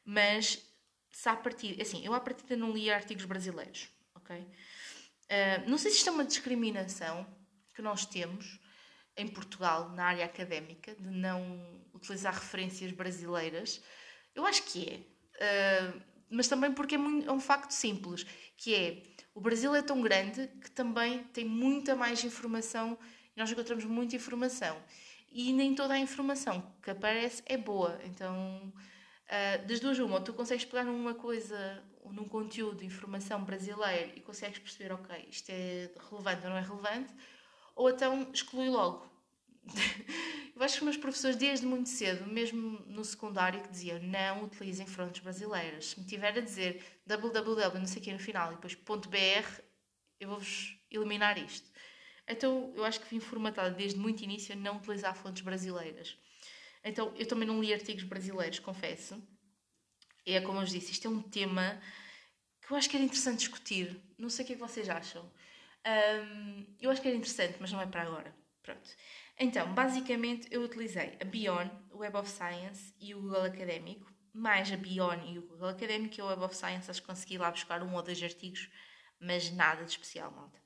Mas, 0.04 0.66
se 1.12 1.30
a 1.30 1.36
partir. 1.36 1.80
Assim, 1.82 2.06
eu 2.06 2.14
à 2.14 2.20
partida 2.20 2.56
não 2.56 2.72
lia 2.72 2.96
artigos 2.96 3.26
brasileiros, 3.26 3.90
ok? 4.16 4.38
Uh, 4.40 5.70
não 5.70 5.78
sei 5.78 5.92
se 5.92 5.98
isto 5.98 6.10
é 6.10 6.12
uma 6.12 6.26
discriminação 6.26 7.28
que 7.74 7.82
nós 7.82 8.06
temos 8.06 8.60
em 9.16 9.28
Portugal, 9.28 9.90
na 9.90 10.06
área 10.06 10.26
académica, 10.26 10.96
de 10.96 11.10
não 11.10 11.84
utilizar 11.94 12.34
referências 12.34 12.92
brasileiras. 12.92 13.82
Eu 14.34 14.46
acho 14.46 14.64
que 14.64 14.90
é. 14.90 15.94
Uh, 15.94 16.02
mas 16.30 16.48
também 16.48 16.72
porque 16.74 16.96
é, 16.96 16.98
muito, 16.98 17.30
é 17.30 17.32
um 17.32 17.40
facto 17.40 17.72
simples, 17.72 18.26
que 18.58 18.74
é 18.74 19.04
o 19.38 19.42
Brasil 19.42 19.74
é 19.76 19.82
tão 19.82 20.02
grande 20.02 20.50
que 20.62 20.72
também 20.72 21.24
tem 21.26 21.46
muita 21.46 21.96
mais 21.96 22.24
informação 22.24 22.98
nós 23.38 23.52
encontramos 23.52 23.86
muita 23.86 24.16
informação 24.16 24.76
e 25.32 25.54
nem 25.54 25.76
toda 25.76 25.94
a 25.94 26.00
informação 26.00 26.74
que 26.82 26.90
aparece 26.90 27.44
é 27.46 27.56
boa. 27.56 28.00
Então, 28.04 28.74
uh, 28.74 29.68
das 29.68 29.80
duas, 29.80 30.00
uma, 30.00 30.16
ou 30.16 30.22
tu 30.22 30.34
consegues 30.34 30.66
pegar 30.66 30.84
numa 30.84 31.14
coisa, 31.14 31.84
num 32.06 32.28
conteúdo 32.28 32.84
informação 32.84 33.44
brasileiro 33.44 34.14
e 34.16 34.22
consegues 34.22 34.58
perceber, 34.58 34.92
ok, 34.92 35.28
isto 35.30 35.52
é 35.52 35.92
relevante 36.10 36.44
ou 36.46 36.50
não 36.50 36.58
é 36.58 36.62
relevante, 36.62 37.14
ou 37.76 37.90
então 37.92 38.28
exclui 38.34 38.70
logo. 38.70 39.08
Eu 40.56 40.64
acho 40.64 40.74
que 40.74 40.80
os 40.80 40.86
meus 40.86 40.98
professores, 40.98 41.36
desde 41.36 41.68
muito 41.68 41.88
cedo, 41.88 42.26
mesmo 42.26 42.80
no 42.88 43.06
secundário, 43.06 43.62
que 43.62 43.70
diziam 43.70 44.00
não 44.00 44.46
utilizem 44.46 44.88
fontes 44.88 45.22
brasileiras. 45.22 45.90
Se 45.90 46.00
me 46.00 46.06
tiver 46.08 46.36
a 46.36 46.42
dizer 46.42 46.84
www, 47.06 47.78
não 47.78 47.86
sei 47.86 48.02
o 48.02 48.04
que 48.04 48.12
no 48.12 48.18
final, 48.18 48.52
e 48.52 48.56
depois 48.56 48.74
.br, 48.74 49.62
eu 50.20 50.30
vou-vos 50.30 50.76
eliminar 50.90 51.38
isto. 51.38 51.70
Então 52.28 52.74
eu 52.76 52.84
acho 52.84 53.00
que 53.00 53.08
vim 53.08 53.20
formatada 53.20 53.70
desde 53.70 54.00
muito 54.00 54.24
início 54.24 54.54
a 54.54 54.58
não 54.58 54.78
utilizar 54.78 55.16
fontes 55.16 55.44
brasileiras. 55.44 56.18
Então 56.84 57.14
eu 57.16 57.28
também 57.28 57.48
não 57.48 57.62
li 57.62 57.72
artigos 57.72 58.04
brasileiros, 58.04 58.58
confesso. 58.58 59.22
E 60.26 60.34
é 60.34 60.42
como 60.42 60.60
eu 60.60 60.66
disse, 60.66 60.92
isto 60.92 61.08
é 61.08 61.10
um 61.12 61.22
tema 61.22 61.80
que 62.62 62.72
eu 62.74 62.78
acho 62.78 62.90
que 62.90 62.98
era 62.98 63.06
interessante 63.06 63.40
discutir. 63.40 64.02
Não 64.18 64.30
sei 64.30 64.44
o 64.44 64.48
que 64.48 64.54
é 64.54 64.56
que 64.56 64.62
vocês 64.62 64.90
acham. 64.90 65.32
Um, 65.86 66.76
eu 66.82 66.90
acho 66.90 67.02
que 67.02 67.08
era 67.08 67.16
interessante, 67.16 67.58
mas 67.60 67.72
não 67.72 67.80
é 67.80 67.86
para 67.86 68.02
agora. 68.02 68.36
Pronto. 68.62 68.90
Então, 69.40 69.72
basicamente, 69.74 70.48
eu 70.50 70.64
utilizei 70.64 71.16
a 71.22 71.26
Beyond, 71.26 71.72
o 71.92 72.00
Web 72.00 72.18
of 72.18 72.30
Science 72.30 72.94
e 73.00 73.14
o 73.14 73.22
Google 73.22 73.44
Académico, 73.44 74.12
mais 74.34 74.72
a 74.72 74.78
Bion 74.78 75.20
e 75.28 75.38
o 75.38 75.44
Google 75.44 75.70
Académico 75.70 76.16
e 76.18 76.22
o 76.22 76.28
Web 76.28 76.44
of 76.44 76.56
Science, 76.56 76.90
acho 76.90 77.02
que 77.02 77.08
consegui 77.08 77.38
lá 77.38 77.52
buscar 77.52 77.84
um 77.84 77.94
ou 77.94 78.02
dois 78.02 78.22
artigos, 78.22 78.70
mas 79.20 79.52
nada 79.52 79.84
de 79.84 79.92
especial, 79.92 80.32
malta. 80.32 80.60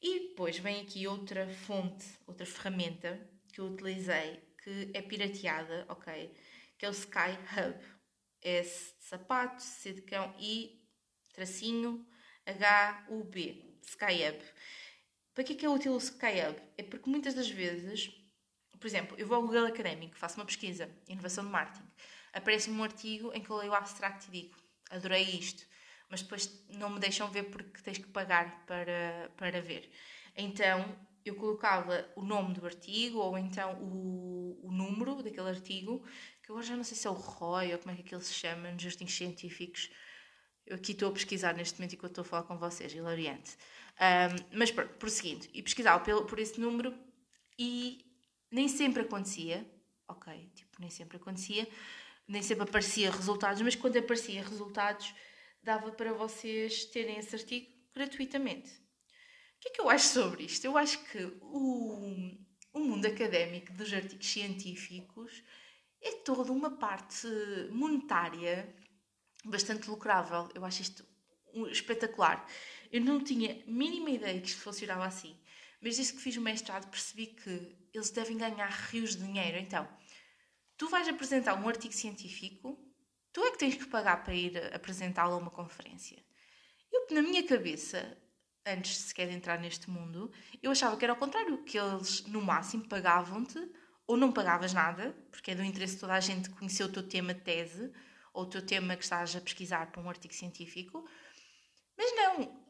E 0.00 0.28
depois 0.28 0.58
vem 0.58 0.82
aqui 0.82 1.08
outra 1.08 1.48
fonte, 1.48 2.06
outra 2.26 2.46
ferramenta 2.46 3.20
que 3.52 3.60
eu 3.60 3.66
utilizei, 3.66 4.40
que 4.62 4.90
é 4.94 5.02
pirateada, 5.02 5.84
ok? 5.88 6.32
Que 6.78 6.86
é 6.86 6.88
o 6.88 6.92
Sky 6.92 7.38
Hub. 7.56 7.94
S 8.42 8.94
de 8.98 9.04
sapato, 9.04 9.62
C 9.62 9.92
de 9.94 10.02
cão 10.02 10.34
e 10.38 10.78
tracinho 11.32 12.06
H-U-B. 12.44 13.78
Sky 13.82 14.28
Hub. 14.28 14.44
Para 15.34 15.42
que 15.42 15.52
é 15.54 15.56
que 15.56 15.66
é 15.66 15.68
útil 15.68 15.94
o 15.94 15.98
Sky 15.98 16.46
Hub? 16.48 16.62
É 16.78 16.82
porque 16.84 17.10
muitas 17.10 17.34
das 17.34 17.50
vezes, 17.50 18.10
por 18.78 18.86
exemplo, 18.86 19.16
eu 19.18 19.26
vou 19.26 19.36
ao 19.36 19.42
Google 19.42 19.66
Académico, 19.66 20.16
faço 20.16 20.36
uma 20.36 20.46
pesquisa, 20.46 20.88
inovação 21.08 21.44
de 21.44 21.50
marketing, 21.50 21.88
aparece-me 22.32 22.78
um 22.78 22.84
artigo 22.84 23.32
em 23.34 23.42
que 23.42 23.50
eu 23.50 23.56
leio 23.56 23.72
o 23.72 23.74
abstract 23.74 24.28
e 24.28 24.30
digo, 24.30 24.56
adorei 24.90 25.22
isto, 25.24 25.66
mas 26.08 26.22
depois 26.22 26.64
não 26.68 26.88
me 26.88 27.00
deixam 27.00 27.28
ver 27.30 27.44
porque 27.44 27.82
tens 27.82 27.98
que 27.98 28.06
pagar 28.06 28.64
para, 28.64 29.30
para 29.36 29.60
ver. 29.60 29.90
Então, 30.36 30.96
eu 31.24 31.34
colocava 31.34 32.08
o 32.14 32.22
nome 32.22 32.54
do 32.54 32.64
artigo 32.64 33.18
ou 33.18 33.36
então 33.36 33.72
o, 33.82 34.60
o 34.62 34.70
número 34.70 35.22
daquele 35.22 35.48
artigo, 35.48 36.04
que 36.42 36.52
agora 36.52 36.64
já 36.64 36.76
não 36.76 36.84
sei 36.84 36.96
se 36.96 37.06
é 37.06 37.10
o 37.10 37.14
ROI 37.14 37.72
ou 37.72 37.78
como 37.78 37.92
é 37.92 37.96
que 37.96 38.02
aquilo 38.02 38.20
se 38.20 38.34
chama 38.34 38.70
nos 38.70 38.84
artigos 38.84 39.14
científicos. 39.14 39.90
Eu 40.66 40.76
aqui 40.76 40.92
estou 40.92 41.08
a 41.08 41.12
pesquisar 41.12 41.54
neste 41.54 41.78
momento 41.78 41.94
enquanto 41.94 42.12
estou 42.12 42.22
a 42.22 42.24
falar 42.24 42.42
com 42.44 42.56
vocês, 42.56 42.92
hilariante. 42.94 43.56
Um, 44.00 44.58
mas 44.58 44.70
pronto, 44.70 44.94
prosseguindo. 44.94 45.46
E 45.52 45.62
pesquisava 45.62 46.02
por, 46.02 46.26
por 46.26 46.38
esse 46.38 46.60
número 46.60 46.94
e 47.58 48.04
nem 48.50 48.68
sempre 48.68 49.02
acontecia, 49.02 49.68
ok? 50.08 50.50
Tipo, 50.54 50.80
nem 50.80 50.90
sempre 50.90 51.16
acontecia, 51.16 51.68
nem 52.26 52.42
sempre 52.42 52.64
aparecia 52.64 53.10
resultados, 53.10 53.62
mas 53.62 53.76
quando 53.76 53.98
aparecia 53.98 54.42
resultados, 54.42 55.14
dava 55.62 55.92
para 55.92 56.12
vocês 56.12 56.84
terem 56.86 57.18
esse 57.18 57.34
artigo 57.34 57.66
gratuitamente. 57.94 58.70
O 58.70 59.60
que 59.60 59.68
é 59.68 59.72
que 59.72 59.80
eu 59.80 59.88
acho 59.88 60.08
sobre 60.08 60.44
isto? 60.44 60.64
Eu 60.64 60.76
acho 60.76 61.02
que 61.04 61.24
o, 61.40 62.36
o 62.72 62.80
mundo 62.80 63.06
académico 63.06 63.72
dos 63.72 63.92
artigos 63.92 64.26
científicos 64.26 65.42
é 66.02 66.16
toda 66.16 66.52
uma 66.52 66.76
parte 66.76 67.26
monetária 67.70 68.76
bastante 69.44 69.88
lucrável. 69.88 70.50
Eu 70.54 70.64
acho 70.64 70.82
isto 70.82 71.04
espetacular. 71.70 72.46
Eu 72.90 73.00
não 73.00 73.22
tinha 73.22 73.62
mínima 73.66 74.10
ideia 74.10 74.40
que 74.40 74.48
isto 74.48 74.60
funcionava 74.60 75.04
assim, 75.04 75.36
mas 75.80 75.96
desde 75.96 76.14
que 76.14 76.20
fiz 76.20 76.36
o 76.36 76.40
mestrado 76.40 76.88
percebi 76.90 77.26
que 77.26 77.76
eles 77.92 78.10
devem 78.10 78.38
ganhar 78.38 78.68
rios 78.68 79.16
de 79.16 79.24
dinheiro. 79.24 79.58
Então, 79.58 79.88
tu 80.76 80.88
vais 80.88 81.06
apresentar 81.08 81.54
um 81.54 81.68
artigo 81.68 81.92
científico, 81.92 82.78
tu 83.32 83.42
é 83.42 83.50
que 83.50 83.58
tens 83.58 83.76
que 83.76 83.86
pagar 83.86 84.24
para 84.24 84.34
ir 84.34 84.74
apresentá-lo 84.74 85.34
a 85.34 85.38
uma 85.38 85.50
conferência. 85.50 86.22
Eu, 86.92 87.06
na 87.10 87.22
minha 87.22 87.46
cabeça, 87.46 88.16
antes 88.66 88.96
sequer 88.96 89.28
de 89.28 89.34
entrar 89.34 89.58
neste 89.58 89.90
mundo, 89.90 90.32
eu 90.62 90.70
achava 90.70 90.96
que 90.96 91.04
era 91.04 91.12
ao 91.12 91.18
contrário, 91.18 91.62
que 91.64 91.78
eles 91.78 92.24
no 92.26 92.40
máximo 92.40 92.88
pagavam-te 92.88 93.58
ou 94.06 94.16
não 94.16 94.32
pagavas 94.32 94.72
nada, 94.72 95.16
porque 95.30 95.50
é 95.50 95.54
do 95.54 95.62
interesse 95.62 95.94
de 95.94 96.00
toda 96.00 96.14
a 96.14 96.20
gente 96.20 96.50
conhecer 96.50 96.84
o 96.84 96.92
teu 96.92 97.06
tema 97.06 97.34
de 97.34 97.40
tese 97.40 97.92
ou 98.32 98.44
o 98.44 98.46
teu 98.46 98.64
tema 98.64 98.96
que 98.96 99.04
estás 99.04 99.34
a 99.36 99.40
pesquisar 99.40 99.90
para 99.90 100.02
um 100.02 100.08
artigo 100.08 100.34
científico. 100.34 101.08
Mas 101.96 102.14
não, 102.16 102.63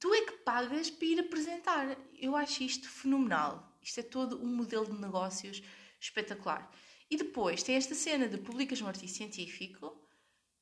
tu 0.00 0.12
é 0.14 0.22
que 0.22 0.32
pagas 0.38 0.90
para 0.90 1.06
ir 1.06 1.20
apresentar. 1.20 1.96
Eu 2.18 2.34
acho 2.34 2.62
isto 2.64 2.88
fenomenal. 2.88 3.78
Isto 3.82 4.00
é 4.00 4.02
todo 4.02 4.42
um 4.42 4.46
modelo 4.48 4.86
de 4.86 5.00
negócios 5.00 5.62
espetacular. 6.00 6.68
E 7.10 7.16
depois 7.16 7.62
tem 7.62 7.76
esta 7.76 7.94
cena 7.94 8.28
de 8.28 8.38
publicas 8.38 8.80
um 8.80 8.86
artigo 8.86 9.12
científico, 9.12 9.96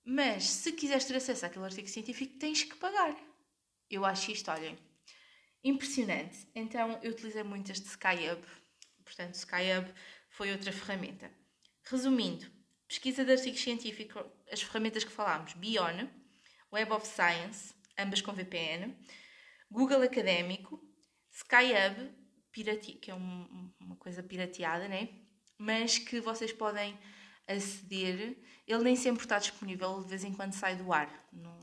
mas 0.05 0.45
se 0.45 0.73
quiseres 0.73 1.05
ter 1.05 1.17
acesso 1.17 1.47
àquele 1.47 1.65
artigo 1.65 1.89
científico, 1.89 2.39
tens 2.39 2.65
que 2.65 2.77
pagar. 2.77 3.17
Eu 3.91 4.05
acho 4.05 4.31
isto, 4.31 4.51
olhem, 4.51 4.79
impressionante. 5.63 6.47
Então 6.55 6.99
eu 7.03 7.13
utilizei 7.13 7.43
muito 7.43 7.71
este 7.71 7.87
SkyHub 7.87 8.43
Portanto, 9.09 9.35
SkyHub 9.35 9.91
foi 10.29 10.53
outra 10.53 10.71
ferramenta. 10.71 11.31
Resumindo, 11.85 12.47
pesquisa 12.87 13.25
de 13.25 13.33
artigos 13.33 13.61
científicos, 13.61 14.23
as 14.53 14.63
ferramentas 14.63 15.03
que 15.03 15.11
falámos, 15.11 15.55
Bion, 15.55 16.07
Web 16.71 16.93
of 16.93 17.07
Science, 17.07 17.75
ambas 17.99 18.21
com 18.21 18.35
VPN, 18.35 18.95
Google 19.71 20.03
Académico, 20.03 20.81
SkyHub, 21.33 22.15
que 23.01 23.11
é 23.11 23.15
um, 23.15 23.73
uma 23.81 23.97
coisa 23.97 24.23
pirateada, 24.23 24.89
né? 24.89 25.09
mas 25.59 25.99
que 25.99 26.21
vocês 26.21 26.53
podem 26.53 26.99
aceder. 27.47 28.39
Ele 28.67 28.85
nem 28.85 28.97
sempre 28.97 29.25
está 29.25 29.39
disponível, 29.39 30.03
de 30.03 30.09
vez 30.09 30.23
em 30.25 30.33
quando 30.33 30.53
sai 30.53 30.77
do 30.77 30.93
ar. 30.93 31.11
Não, 31.33 31.59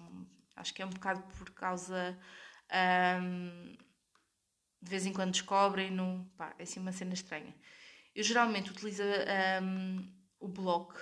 acho 0.56 0.74
que 0.74 0.82
é 0.82 0.86
um 0.86 0.90
bocado 0.90 1.24
por 1.38 1.50
causa 1.52 2.18
de 4.82 4.90
vez 4.90 5.06
em 5.06 5.14
quando 5.14 5.32
descobrem, 5.32 5.90
no, 5.90 6.26
pá, 6.38 6.54
é 6.60 6.64
assim 6.64 6.80
uma 6.80 6.92
cena 6.92 7.14
estranha. 7.14 7.56
Eu 8.14 8.24
geralmente 8.24 8.72
utilizo 8.72 9.04
o 10.40 10.48
block 10.48 10.94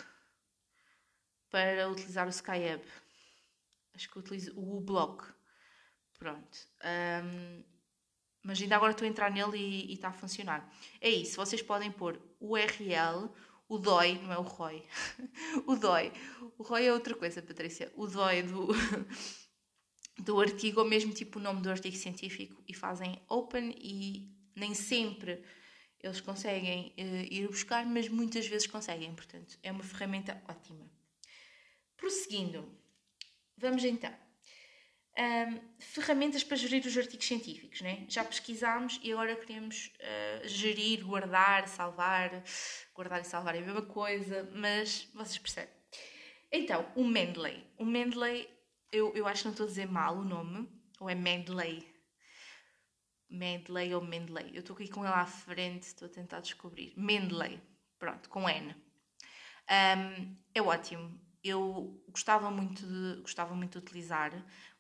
para 1.50 1.90
utilizar 1.90 2.28
o 2.28 2.30
SkyHub. 2.30 2.84
Acho 3.94 4.10
que 4.10 4.20
utilizo 4.20 4.54
o 4.58 4.80
block. 4.82 5.26
Pronto. 6.24 6.58
Um, 6.86 7.62
mas 8.42 8.62
ainda 8.62 8.78
agora 8.78 8.94
estou 8.94 9.06
a 9.06 9.10
entrar 9.10 9.30
nele 9.30 9.58
e, 9.58 9.94
está 9.94 10.08
a 10.08 10.14
funcionar. 10.14 10.74
É 11.02 11.10
isso, 11.10 11.36
vocês 11.36 11.62
podem 11.62 11.92
pôr 11.92 12.18
URL, 12.40 13.30
o 13.68 13.78
DOI, 13.78 14.20
não 14.20 14.32
é 14.32 14.38
o 14.38 14.42
ROI, 14.42 14.82
o 15.68 15.76
DOI. 15.76 16.14
O 16.58 16.64
ROI 16.64 16.86
é 16.86 16.94
outra 16.94 17.14
coisa, 17.14 17.42
Patrícia. 17.42 17.92
O 17.98 18.08
DOI 18.08 18.44
do, 18.44 18.70
do 20.24 20.40
artigo 20.40 20.80
ou 20.80 20.88
mesmo 20.88 21.14
tipo 21.14 21.40
o 21.40 21.42
nome 21.42 21.62
do 21.62 21.70
artigo 21.70 21.98
científico 21.98 22.64
e 22.66 22.74
fazem 22.74 23.22
open 23.28 23.76
e 23.78 24.34
nem 24.56 24.74
sempre 24.74 25.44
eles 26.00 26.22
conseguem 26.22 26.94
uh, 26.98 27.34
ir 27.34 27.50
buscar, 27.50 27.86
mas 27.86 28.08
muitas 28.08 28.48
vezes 28.48 28.66
conseguem, 28.66 29.14
portanto 29.14 29.60
é 29.62 29.74
uma 29.74 29.84
ferramenta 29.84 30.42
ótima. 30.48 30.90
Prosseguindo, 31.98 32.66
vamos 33.58 33.84
então. 33.84 34.24
Um, 35.16 35.60
ferramentas 35.80 36.44
para 36.44 36.58
gerir 36.58 36.84
os 36.88 36.98
artigos 36.98 37.28
científicos, 37.28 37.82
né? 37.82 38.06
Já 38.10 38.24
pesquisámos 38.24 39.00
e 39.04 39.12
agora 39.12 39.36
queremos 39.36 39.92
uh, 40.00 40.48
gerir, 40.48 41.06
guardar, 41.06 41.68
salvar. 41.68 42.44
Guardar 42.96 43.22
e 43.22 43.26
salvar 43.26 43.56
é 43.56 43.60
a 43.60 43.62
mesma 43.62 43.84
coisa, 43.84 44.50
mas 44.56 45.08
vocês 45.14 45.38
percebem. 45.38 45.74
Então, 46.52 46.86
o 46.96 47.04
Mendeley. 47.04 47.64
O 47.78 47.86
Mendeley 47.86 48.50
eu, 48.94 49.12
eu 49.16 49.28
acho 49.28 49.42
que 49.42 49.48
não 49.48 49.54
estou 49.54 49.66
a 49.66 49.70
dizer 49.70 49.88
mal 49.88 50.16
o 50.16 50.24
nome, 50.24 50.70
ou 51.00 51.10
é 51.10 51.16
Mendeley. 51.16 51.84
Mendeley 53.28 53.94
ou 53.96 54.04
Mendeley. 54.04 54.52
Eu 54.54 54.60
estou 54.60 54.76
aqui 54.76 54.88
com 54.88 55.04
ele 55.04 55.14
à 55.14 55.26
frente, 55.26 55.88
estou 55.88 56.06
a 56.06 56.12
tentar 56.12 56.42
descobrir. 56.42 56.94
Mendeley, 56.96 57.60
pronto, 57.98 58.30
com 58.30 58.48
N. 58.48 58.76
Um, 59.68 60.38
é 60.54 60.62
ótimo. 60.62 61.20
Eu 61.44 62.00
gostava 62.08 62.52
muito, 62.52 62.86
de, 62.86 63.22
gostava 63.22 63.56
muito 63.56 63.72
de 63.72 63.78
utilizar, 63.80 64.32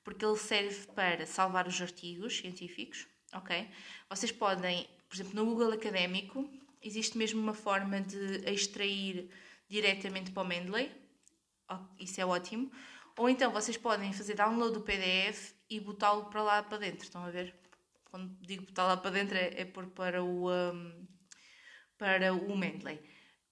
porque 0.03 0.25
ele 0.25 0.37
serve 0.37 0.87
para 0.87 1.25
salvar 1.25 1.67
os 1.67 1.81
artigos 1.81 2.37
científicos, 2.37 3.07
ok? 3.33 3.69
Vocês 4.09 4.31
podem, 4.31 4.87
por 5.07 5.15
exemplo, 5.15 5.35
no 5.35 5.45
Google 5.45 5.73
Académico, 5.73 6.49
existe 6.81 7.17
mesmo 7.17 7.41
uma 7.41 7.53
forma 7.53 8.01
de 8.01 8.49
extrair 8.49 9.29
diretamente 9.67 10.31
para 10.31 10.43
o 10.43 10.45
Mendeley. 10.45 10.91
Isso 11.99 12.21
é 12.21 12.25
ótimo. 12.25 12.71
Ou 13.17 13.29
então 13.29 13.51
vocês 13.51 13.77
podem 13.77 14.11
fazer 14.11 14.35
download 14.35 14.73
do 14.73 14.81
PDF 14.81 15.53
e 15.69 15.79
botá-lo 15.79 16.25
para 16.25 16.41
lá 16.41 16.63
para 16.63 16.77
dentro. 16.77 17.03
Estão 17.03 17.23
a 17.23 17.29
ver? 17.29 17.55
Quando 18.05 18.35
digo 18.41 18.65
botar 18.65 18.85
lá 18.85 18.97
para 18.97 19.11
dentro 19.11 19.35
é, 19.35 19.61
é 19.61 19.65
pôr 19.65 19.87
para 19.87 20.23
o, 20.23 20.51
um, 20.51 21.07
para 21.97 22.33
o 22.33 22.55
Mendeley. 22.55 22.99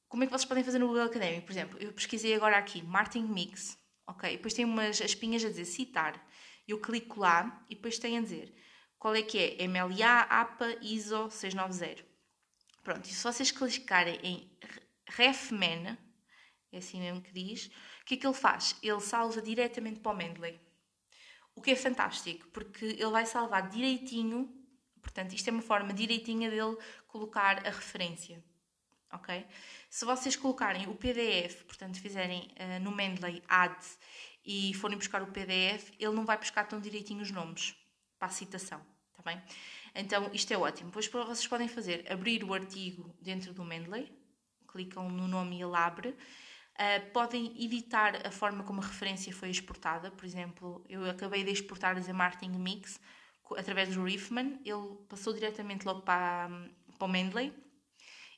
Como 0.07 0.23
é 0.23 0.27
que 0.27 0.31
vocês 0.31 0.45
podem 0.45 0.63
fazer 0.63 0.77
no 0.77 0.87
Google 0.87 1.03
Académico? 1.03 1.45
Por 1.45 1.53
exemplo, 1.53 1.79
eu 1.79 1.93
pesquisei 1.93 2.35
agora 2.35 2.57
aqui 2.57 2.83
Martin 2.83 3.23
Mix, 3.23 3.77
ok? 4.05 4.35
Depois 4.35 4.53
tem 4.53 4.65
umas 4.65 4.99
espinhas 4.99 5.43
a 5.45 5.49
dizer 5.49 5.65
citar. 5.65 6.27
Eu 6.71 6.79
clico 6.79 7.19
lá 7.19 7.65
e 7.69 7.75
depois 7.75 7.99
tem 7.99 8.17
a 8.17 8.21
dizer 8.21 8.53
qual 8.97 9.13
é 9.15 9.21
que 9.21 9.37
é 9.37 9.67
MLA, 9.67 10.21
APA, 10.29 10.77
ISO 10.81 11.29
690. 11.29 12.05
Pronto, 12.83 13.05
e 13.05 13.13
se 13.13 13.23
vocês 13.23 13.51
clicarem 13.51 14.19
em 14.23 14.51
RefMan, 15.05 15.97
é 16.71 16.77
assim 16.77 17.01
mesmo 17.01 17.21
que 17.21 17.33
diz, 17.33 17.65
o 18.01 18.05
que 18.05 18.13
é 18.13 18.17
que 18.17 18.25
ele 18.25 18.33
faz? 18.33 18.75
Ele 18.81 19.01
salva 19.01 19.41
diretamente 19.41 19.99
para 19.99 20.11
o 20.11 20.15
Mendeley. 20.15 20.59
O 21.53 21.61
que 21.61 21.71
é 21.71 21.75
fantástico, 21.75 22.47
porque 22.49 22.85
ele 22.85 23.09
vai 23.09 23.25
salvar 23.25 23.69
direitinho, 23.69 24.49
portanto, 25.01 25.33
isto 25.33 25.49
é 25.49 25.51
uma 25.51 25.61
forma 25.61 25.93
direitinha 25.93 26.49
dele 26.49 26.77
colocar 27.07 27.67
a 27.67 27.69
referência. 27.69 28.41
Ok? 29.11 29.45
Se 29.89 30.05
vocês 30.05 30.37
colocarem 30.37 30.87
o 30.87 30.95
PDF, 30.95 31.63
portanto, 31.63 31.99
fizerem 31.99 32.49
uh, 32.57 32.81
no 32.81 32.91
Mendeley 32.91 33.43
add 33.47 33.75
e 34.45 34.73
forem 34.75 34.97
buscar 34.97 35.21
o 35.21 35.27
PDF, 35.27 35.91
ele 35.99 36.13
não 36.13 36.25
vai 36.25 36.37
buscar 36.37 36.67
tão 36.67 36.79
direitinho 36.79 37.21
os 37.21 37.31
nomes 37.31 37.75
para 38.17 38.27
a 38.27 38.31
citação, 38.31 38.81
está 39.11 39.23
bem? 39.23 39.41
Então, 39.93 40.29
isto 40.33 40.51
é 40.51 40.57
ótimo. 40.57 40.89
Depois 40.89 41.07
vocês 41.07 41.47
podem 41.47 41.67
fazer, 41.67 42.05
abrir 42.11 42.43
o 42.43 42.53
artigo 42.53 43.15
dentro 43.21 43.53
do 43.53 43.63
Mendeley, 43.63 44.11
clicam 44.67 45.09
no 45.09 45.27
nome 45.27 45.57
e 45.57 45.61
ele 45.61 45.75
abre, 45.75 46.15
Uh, 46.81 47.11
podem 47.11 47.53
editar 47.63 48.25
a 48.25 48.31
forma 48.31 48.63
como 48.63 48.81
a 48.81 48.85
referência 48.85 49.31
foi 49.33 49.49
exportada. 49.49 50.09
Por 50.09 50.25
exemplo, 50.25 50.83
eu 50.89 51.07
acabei 51.07 51.43
de 51.43 51.51
exportar 51.51 51.95
a 51.95 52.13
Marketing 52.13 52.57
Mix 52.57 52.99
através 53.55 53.93
do 53.93 54.03
Riffman. 54.03 54.59
Ele 54.65 54.97
passou 55.07 55.33
diretamente 55.33 55.85
logo 55.85 56.01
para, 56.01 56.49
para 56.97 57.05
o 57.05 57.07
Mendeley. 57.07 57.53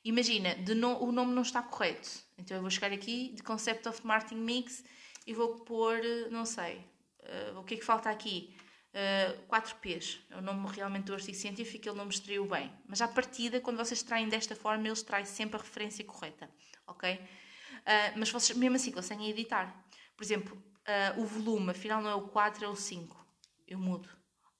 Imagina, 0.04 0.56
no, 0.76 1.02
o 1.02 1.10
nome 1.10 1.32
não 1.32 1.40
está 1.42 1.62
correto. 1.62 2.10
Então 2.36 2.56
eu 2.56 2.60
vou 2.60 2.70
chegar 2.70 2.92
aqui 2.92 3.32
de 3.34 3.42
Concept 3.42 3.88
of 3.88 4.06
Marketing 4.06 4.42
Mix 4.42 4.84
e 5.26 5.32
vou 5.34 5.56
pôr, 5.60 6.00
não 6.30 6.44
sei, 6.44 6.76
uh, 7.20 7.58
o 7.58 7.64
que 7.64 7.74
é 7.74 7.76
que 7.76 7.84
falta 7.84 8.10
aqui? 8.10 8.54
Uh, 8.94 9.46
4Ps, 9.48 10.20
é 10.30 10.36
o 10.36 10.40
nome 10.40 10.68
realmente 10.70 11.06
do 11.06 11.14
artigo 11.14 11.36
científico, 11.36 11.88
ele 11.88 11.96
não 11.96 12.04
me 12.04 12.12
extraiu 12.12 12.46
bem. 12.46 12.72
Mas 12.86 13.00
à 13.00 13.08
partida, 13.08 13.60
quando 13.60 13.76
vocês 13.76 14.00
extraem 14.00 14.28
desta 14.28 14.54
forma, 14.54 14.84
ele 14.84 14.92
extrai 14.92 15.24
sempre 15.24 15.56
a 15.56 15.60
referência 15.60 16.04
correta, 16.04 16.48
ok? 16.86 17.14
Uh, 17.14 18.18
mas 18.18 18.30
vocês, 18.30 18.56
mesmo 18.56 18.76
assim, 18.76 18.92
conseguem 18.92 19.28
editar. 19.30 19.84
Por 20.16 20.22
exemplo, 20.22 20.56
uh, 20.56 21.20
o 21.20 21.24
volume, 21.24 21.70
afinal 21.70 22.00
não 22.02 22.10
é 22.10 22.14
o 22.14 22.28
4, 22.28 22.64
é 22.64 22.68
o 22.68 22.76
5. 22.76 23.26
Eu 23.66 23.78
mudo. 23.78 24.08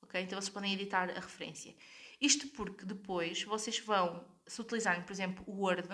ok? 0.02 0.20
Então 0.20 0.40
vocês 0.40 0.52
podem 0.52 0.72
editar 0.72 1.10
a 1.10 1.20
referência. 1.20 1.74
Isto 2.20 2.48
porque 2.48 2.84
depois 2.84 3.42
vocês 3.42 3.78
vão, 3.78 4.24
se 4.46 4.60
utilizarem, 4.60 5.02
por 5.02 5.12
exemplo, 5.12 5.44
o 5.46 5.60
Word, 5.60 5.88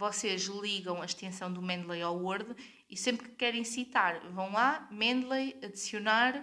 vocês 0.00 0.44
ligam 0.46 1.02
a 1.02 1.04
extensão 1.04 1.52
do 1.52 1.60
Mendeley 1.60 2.00
ao 2.00 2.16
Word 2.16 2.56
e 2.88 2.96
sempre 2.96 3.28
que 3.28 3.34
querem 3.36 3.64
citar, 3.64 4.18
vão 4.30 4.50
lá, 4.52 4.88
Mendeley, 4.90 5.58
adicionar, 5.62 6.42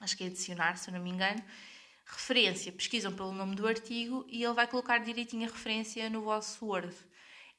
acho 0.00 0.16
que 0.16 0.24
é 0.24 0.26
adicionar, 0.28 0.76
se 0.78 0.88
eu 0.88 0.94
não 0.94 1.02
me 1.02 1.10
engano, 1.10 1.42
referência, 2.06 2.72
pesquisam 2.72 3.12
pelo 3.12 3.32
nome 3.32 3.54
do 3.54 3.66
artigo 3.66 4.24
e 4.26 4.42
ele 4.42 4.54
vai 4.54 4.66
colocar 4.66 4.98
direitinho 4.98 5.46
a 5.46 5.52
referência 5.52 6.08
no 6.08 6.22
vosso 6.22 6.64
Word 6.64 6.96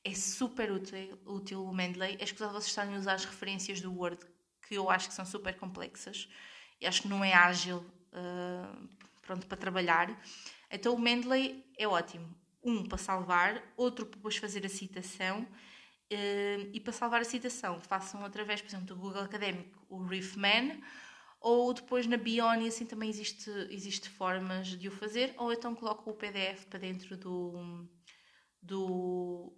é 0.04 0.14
super 0.14 0.72
útil, 0.72 1.18
útil 1.26 1.66
o 1.66 1.74
Mendeley. 1.74 2.18
É 2.20 2.24
escusado 2.24 2.52
vocês 2.54 2.68
estarem 2.68 2.96
a 2.96 3.00
usar 3.00 3.14
as 3.14 3.26
referências 3.26 3.80
do 3.80 3.94
Word, 3.94 4.20
que 4.68 4.76
eu 4.76 4.90
acho 4.90 5.08
que 5.08 5.14
são 5.14 5.26
super 5.26 5.56
complexas 5.56 6.28
e 6.80 6.86
acho 6.86 7.04
que 7.04 7.08
não 7.08 7.24
é 7.24 7.34
ágil 7.34 7.78
uh, 7.78 8.90
pronto, 9.22 9.48
para 9.48 9.58
trabalhar. 9.58 10.22
Então 10.70 10.94
o 10.94 11.00
Mendeley 11.00 11.66
é 11.78 11.88
ótimo. 11.88 12.43
Um 12.64 12.84
para 12.86 12.98
salvar, 12.98 13.62
outro 13.76 14.06
para 14.06 14.16
depois 14.16 14.38
fazer 14.38 14.66
a 14.66 14.70
citação. 14.70 15.48
Uh, 16.12 16.70
e 16.74 16.80
para 16.80 16.94
salvar 16.94 17.22
a 17.22 17.26
citação, 17.26 17.80
façam 17.82 18.24
através, 18.24 18.62
por 18.62 18.68
exemplo, 18.68 18.86
do 18.88 18.96
Google 18.96 19.24
Académico 19.24 19.84
o 19.90 20.04
Riffman, 20.04 20.82
ou 21.40 21.74
depois 21.74 22.08
na 22.08 22.18
Bioni, 22.18 22.68
assim 22.68 22.86
também 22.86 23.10
existe, 23.10 23.50
existe 23.70 24.10
formas 24.10 24.68
de 24.68 24.88
o 24.88 24.92
fazer, 24.92 25.34
ou 25.38 25.52
então 25.52 25.76
coloco 25.76 26.10
o 26.10 26.14
PDF 26.14 26.66
para 26.66 26.80
dentro 26.80 27.18
do, 27.18 27.88
do 28.62 29.54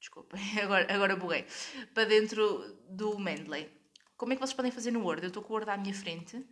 desculpem, 0.00 0.40
agora, 0.60 0.92
agora 0.92 1.16
buguei, 1.16 1.46
para 1.94 2.04
dentro 2.04 2.76
do 2.88 3.18
Mendeley. 3.18 3.70
Como 4.16 4.32
é 4.32 4.36
que 4.36 4.40
vocês 4.40 4.54
podem 4.54 4.72
fazer 4.72 4.90
no 4.90 5.02
Word? 5.02 5.22
Eu 5.22 5.28
estou 5.28 5.42
com 5.42 5.52
o 5.52 5.56
Word 5.56 5.70
à 5.70 5.76
minha 5.76 5.94
frente. 5.94 6.44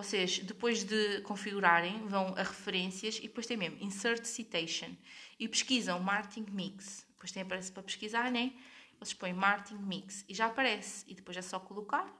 Vocês, 0.00 0.38
depois 0.38 0.82
de 0.82 1.20
configurarem, 1.20 2.06
vão 2.06 2.28
a 2.28 2.42
referências 2.42 3.18
e 3.18 3.28
depois 3.28 3.46
tem 3.46 3.54
mesmo 3.54 3.76
Insert 3.82 4.24
Citation 4.24 4.96
e 5.38 5.46
pesquisam 5.46 6.00
Marketing 6.00 6.50
Mix. 6.50 7.06
Depois 7.10 7.30
tem 7.30 7.42
aparece 7.42 7.70
para 7.70 7.82
pesquisar, 7.82 8.30
né? 8.30 8.50
Vocês 8.98 9.12
põem 9.12 9.34
Marketing 9.34 9.82
Mix 9.82 10.24
e 10.26 10.32
já 10.32 10.46
aparece. 10.46 11.04
E 11.06 11.14
depois 11.14 11.36
é 11.36 11.42
só 11.42 11.60
colocar, 11.60 12.10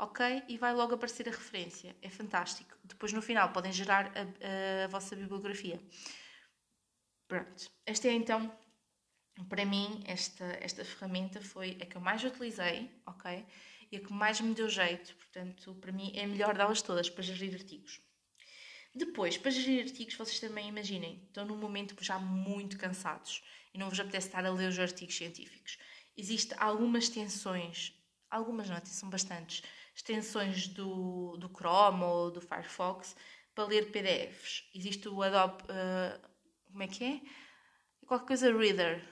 ok? 0.00 0.42
E 0.48 0.58
vai 0.58 0.74
logo 0.74 0.92
aparecer 0.92 1.28
a 1.28 1.30
referência. 1.30 1.94
É 2.02 2.10
fantástico. 2.10 2.76
Depois 2.82 3.12
no 3.12 3.22
final 3.22 3.52
podem 3.52 3.70
gerar 3.70 4.06
a, 4.08 4.84
a 4.84 4.88
vossa 4.88 5.14
bibliografia. 5.14 5.80
Pronto. 7.28 7.70
Esta 7.86 8.08
é 8.08 8.12
então 8.14 8.52
para 9.48 9.64
mim, 9.64 10.02
esta, 10.06 10.44
esta 10.60 10.84
ferramenta 10.84 11.40
foi 11.40 11.78
a 11.80 11.86
que 11.86 11.96
eu 11.96 12.00
mais 12.00 12.22
utilizei, 12.24 12.90
ok? 13.06 13.46
E 13.90 13.96
a 13.96 14.00
que 14.00 14.12
mais 14.12 14.40
me 14.40 14.54
deu 14.54 14.68
jeito, 14.68 15.14
portanto, 15.16 15.74
para 15.74 15.90
mim 15.90 16.12
é 16.14 16.26
melhor 16.26 16.56
delas 16.56 16.80
todas 16.80 17.10
para 17.10 17.22
gerir 17.22 17.54
artigos. 17.54 18.00
Depois, 18.94 19.36
para 19.36 19.50
gerir 19.50 19.84
artigos, 19.84 20.14
vocês 20.14 20.40
também 20.40 20.68
imaginem, 20.68 21.22
estão 21.26 21.44
num 21.44 21.56
momento 21.56 21.94
já 22.02 22.18
muito 22.18 22.78
cansados 22.78 23.42
e 23.72 23.78
não 23.78 23.88
vos 23.88 24.00
apetece 24.00 24.28
estar 24.28 24.44
a 24.44 24.50
ler 24.50 24.68
os 24.68 24.78
artigos 24.78 25.16
científicos. 25.16 25.78
Existem 26.16 26.56
algumas 26.60 27.04
extensões, 27.04 27.92
algumas 28.28 28.68
não, 28.68 28.84
são 28.84 29.08
bastantes, 29.08 29.62
extensões 29.94 30.68
do, 30.68 31.36
do 31.36 31.48
Chrome 31.48 32.02
ou 32.02 32.30
do 32.30 32.40
Firefox 32.40 33.16
para 33.54 33.64
ler 33.64 33.90
PDFs. 33.90 34.64
Existe 34.74 35.08
o 35.08 35.22
Adobe, 35.22 35.62
uh, 35.64 36.28
como 36.66 36.82
é 36.82 36.88
que 36.88 37.04
é? 37.04 37.20
Qualquer 38.06 38.26
coisa 38.26 38.56
Reader, 38.56 39.04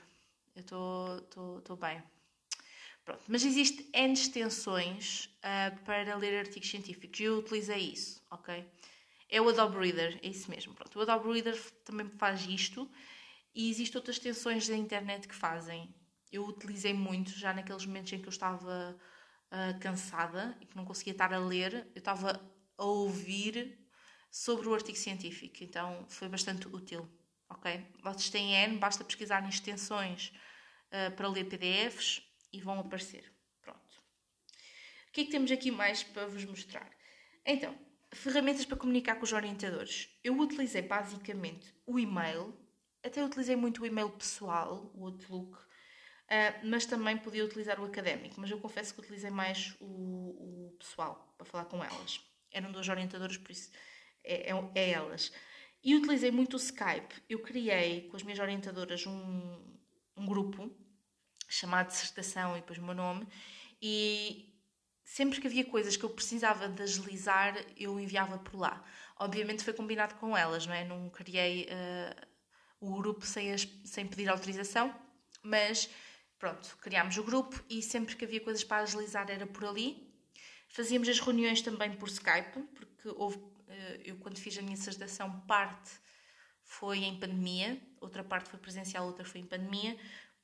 eu 0.56 0.62
estou 0.62 1.76
bem. 1.76 2.02
Pronto. 3.08 3.24
Mas 3.26 3.42
existem 3.42 3.88
N 3.94 4.12
extensões 4.12 5.30
uh, 5.38 5.82
para 5.84 6.14
ler 6.16 6.40
artigos 6.40 6.68
científicos 6.68 7.18
e 7.18 7.22
eu 7.22 7.38
utilizei 7.38 7.78
isso, 7.78 8.22
ok? 8.30 8.70
É 9.30 9.40
o 9.40 9.48
Adobe 9.48 9.78
Reader, 9.78 10.20
é 10.22 10.28
isso 10.28 10.50
mesmo. 10.50 10.74
Pronto. 10.74 10.98
O 10.98 11.00
Adobe 11.00 11.32
Reader 11.32 11.58
também 11.86 12.06
faz 12.18 12.44
isto 12.44 12.86
e 13.54 13.70
existem 13.70 13.98
outras 13.98 14.16
extensões 14.16 14.68
da 14.68 14.76
internet 14.76 15.26
que 15.26 15.34
fazem. 15.34 15.88
Eu 16.30 16.44
utilizei 16.44 16.92
muito 16.92 17.30
já 17.30 17.54
naqueles 17.54 17.86
momentos 17.86 18.12
em 18.12 18.20
que 18.20 18.28
eu 18.28 18.30
estava 18.30 18.94
uh, 19.46 19.80
cansada 19.80 20.54
e 20.60 20.66
que 20.66 20.76
não 20.76 20.84
conseguia 20.84 21.14
estar 21.14 21.32
a 21.32 21.38
ler, 21.38 21.88
eu 21.94 22.00
estava 22.00 22.38
a 22.76 22.84
ouvir 22.84 23.78
sobre 24.30 24.68
o 24.68 24.74
artigo 24.74 24.98
científico, 24.98 25.64
então 25.64 26.04
foi 26.10 26.28
bastante 26.28 26.68
útil, 26.68 27.08
ok? 27.48 27.86
Vocês 28.02 28.28
têm 28.28 28.52
N, 28.52 28.76
basta 28.76 29.02
pesquisar 29.02 29.42
em 29.42 29.48
extensões 29.48 30.30
uh, 30.92 31.10
para 31.16 31.26
ler 31.26 31.44
PDFs 31.44 32.27
e 32.52 32.60
vão 32.60 32.78
aparecer. 32.78 33.32
Pronto. 33.60 34.02
O 35.08 35.12
que 35.12 35.22
é 35.22 35.24
que 35.24 35.30
temos 35.30 35.50
aqui 35.50 35.70
mais 35.70 36.02
para 36.02 36.26
vos 36.26 36.44
mostrar? 36.44 36.90
Então, 37.44 37.76
ferramentas 38.12 38.64
para 38.64 38.76
comunicar 38.76 39.16
com 39.16 39.24
os 39.24 39.32
orientadores. 39.32 40.08
Eu 40.22 40.38
utilizei 40.38 40.82
basicamente 40.82 41.74
o 41.86 41.98
e-mail, 41.98 42.54
até 43.02 43.24
utilizei 43.24 43.56
muito 43.56 43.82
o 43.82 43.86
e-mail 43.86 44.10
pessoal, 44.10 44.90
o 44.94 45.06
Outlook, 45.06 45.56
uh, 45.56 46.66
mas 46.66 46.86
também 46.86 47.16
podia 47.16 47.44
utilizar 47.44 47.80
o 47.80 47.84
académico, 47.84 48.40
mas 48.40 48.50
eu 48.50 48.58
confesso 48.58 48.94
que 48.94 49.00
utilizei 49.00 49.30
mais 49.30 49.74
o, 49.80 50.70
o 50.70 50.76
pessoal 50.78 51.34
para 51.36 51.46
falar 51.46 51.64
com 51.66 51.82
elas. 51.82 52.20
Eram 52.50 52.72
duas 52.72 52.88
orientadoras, 52.88 53.36
por 53.36 53.50
isso 53.50 53.70
é, 54.24 54.50
é, 54.50 54.70
é 54.74 54.90
elas. 54.90 55.32
E 55.82 55.94
utilizei 55.94 56.30
muito 56.30 56.54
o 56.54 56.56
Skype. 56.56 57.14
Eu 57.28 57.40
criei 57.40 58.08
com 58.08 58.16
as 58.16 58.22
minhas 58.22 58.38
orientadoras 58.38 59.06
um, 59.06 59.78
um 60.16 60.26
grupo 60.26 60.70
chamado 61.48 61.88
Dissertação 61.88 62.56
e 62.56 62.60
depois 62.60 62.78
o 62.78 62.82
meu 62.82 62.94
nome, 62.94 63.26
e 63.80 64.54
sempre 65.02 65.40
que 65.40 65.46
havia 65.46 65.64
coisas 65.64 65.96
que 65.96 66.04
eu 66.04 66.10
precisava 66.10 66.68
de 66.68 66.82
agilizar, 66.82 67.56
eu 67.76 67.98
enviava 67.98 68.38
por 68.38 68.56
lá. 68.56 68.84
Obviamente 69.18 69.64
foi 69.64 69.72
combinado 69.72 70.14
com 70.16 70.36
elas, 70.36 70.66
não 70.66 70.74
é? 70.74 70.84
Não 70.84 71.08
criei 71.08 71.64
uh, 71.64 72.26
o 72.80 72.94
grupo 72.96 73.24
sem, 73.24 73.52
as, 73.52 73.66
sem 73.84 74.06
pedir 74.06 74.28
autorização, 74.28 74.94
mas 75.42 75.88
pronto, 76.38 76.76
criámos 76.80 77.16
o 77.16 77.24
grupo 77.24 77.60
e 77.68 77.82
sempre 77.82 78.14
que 78.14 78.24
havia 78.24 78.40
coisas 78.40 78.62
para 78.62 78.82
agilizar 78.82 79.30
era 79.30 79.46
por 79.46 79.64
ali. 79.64 80.06
Fazíamos 80.68 81.08
as 81.08 81.18
reuniões 81.18 81.62
também 81.62 81.92
por 81.92 82.08
Skype, 82.08 82.60
porque 82.74 83.08
houve, 83.16 83.38
uh, 83.38 84.02
eu 84.04 84.16
quando 84.16 84.38
fiz 84.38 84.56
a 84.58 84.62
minha 84.62 84.76
dissertação, 84.76 85.40
parte 85.40 85.90
foi 86.62 86.98
em 86.98 87.18
pandemia, 87.18 87.80
outra 87.98 88.22
parte 88.22 88.50
foi 88.50 88.58
presencial, 88.58 89.06
outra 89.06 89.24
foi 89.24 89.40
em 89.40 89.46
pandemia, 89.46 89.98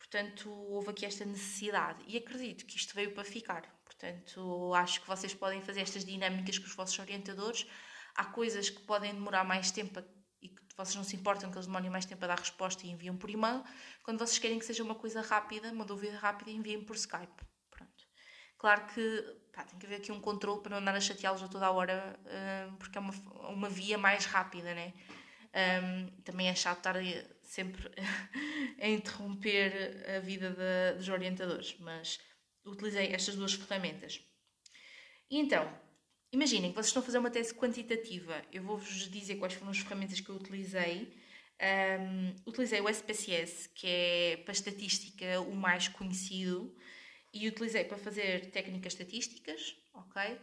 portanto 0.05 0.51
houve 0.51 0.91
aqui 0.91 1.07
esta 1.07 1.25
necessidade 1.25 2.03
e 2.07 2.17
acredito 2.17 2.67
que 2.67 2.77
isto 2.77 2.95
veio 2.95 3.13
para 3.13 3.25
ficar. 3.25 3.63
Portanto, 3.85 4.75
acho 4.75 5.01
que 5.01 5.09
vocês 5.09 5.33
podem 5.33 5.63
fazer 5.63 5.81
estas 5.81 6.05
dinâmicas 6.05 6.59
com 6.59 6.67
os 6.67 6.75
vossos 6.75 6.99
orientadores. 6.99 7.67
Há 8.15 8.27
coisas 8.27 8.69
que 8.69 8.81
podem 8.83 9.15
demorar 9.15 9.45
mais 9.45 9.71
tempo 9.71 10.03
e 10.43 10.49
que 10.49 10.63
vocês 10.77 10.95
não 10.95 11.05
se 11.05 11.17
importam 11.17 11.51
que 11.51 11.57
eles 11.57 11.67
demorem 11.67 11.91
mais 11.91 12.05
tempo 12.05 12.25
a 12.25 12.29
dar 12.29 12.39
resposta 12.39 12.87
e 12.87 12.91
enviam 12.91 13.17
por 13.17 13.31
e-mail. 13.31 13.65
Quando 14.03 14.19
vocês 14.19 14.39
querem 14.39 14.59
que 14.59 14.67
seja 14.67 14.83
uma 14.83 14.95
coisa 14.95 15.23
rápida, 15.23 15.73
uma 15.73 15.85
dúvida 15.85 16.19
rápida, 16.19 16.51
enviem 16.51 16.85
por 16.85 16.97
Skype. 16.97 17.43
Pronto. 17.71 18.05
Claro 18.59 18.87
que 18.93 19.23
pá, 19.53 19.65
tem 19.65 19.79
que 19.79 19.87
haver 19.87 19.97
aqui 19.97 20.13
um 20.13 20.21
controle 20.21 20.61
para 20.61 20.71
não 20.71 20.79
andar 20.79 20.95
a 20.95 21.01
chateá-los 21.01 21.43
a 21.43 21.49
toda 21.49 21.67
a 21.67 21.71
hora, 21.71 22.19
uh, 22.21 22.77
porque 22.77 22.99
é 22.99 23.01
uma, 23.01 23.15
uma 23.49 23.69
via 23.71 23.97
mais 23.97 24.27
rápida, 24.27 24.75
né? 24.75 24.93
Um, 25.55 26.09
também 26.23 26.49
é 26.49 26.55
chato 26.55 26.79
estar 26.79 26.97
sempre 27.55 27.91
a 28.81 28.89
interromper 28.89 30.05
a 30.17 30.19
vida 30.19 30.51
de, 30.51 30.99
dos 30.99 31.09
orientadores, 31.09 31.77
mas 31.79 32.19
utilizei 32.65 33.13
estas 33.13 33.37
duas 33.37 33.55
ferramentas. 33.55 34.21
E 35.31 35.39
então, 35.39 35.73
imaginem 36.33 36.71
que 36.71 36.77
vocês 36.77 36.89
estão 36.89 37.03
a 37.03 37.07
fazer 37.07 37.19
uma 37.19 37.31
tese 37.31 37.55
quantitativa. 37.55 38.43
Eu 38.53 38.63
vou-vos 38.63 39.09
dizer 39.11 39.37
quais 39.37 39.55
foram 39.55 39.71
as 39.71 39.79
ferramentas 39.79 40.21
que 40.21 40.29
eu 40.29 40.37
utilizei. 40.37 41.17
Um, 42.01 42.35
utilizei 42.47 42.81
o 42.81 42.89
SPSS, 42.89 43.69
que 43.69 43.87
é 43.87 44.37
para 44.39 44.53
estatística 44.53 45.41
o 45.41 45.55
mais 45.55 45.89
conhecido, 45.89 46.75
e 47.33 47.49
utilizei 47.49 47.85
para 47.85 47.97
fazer 47.97 48.51
técnicas 48.51 48.93
estatísticas, 48.93 49.77
ok? 49.95 50.39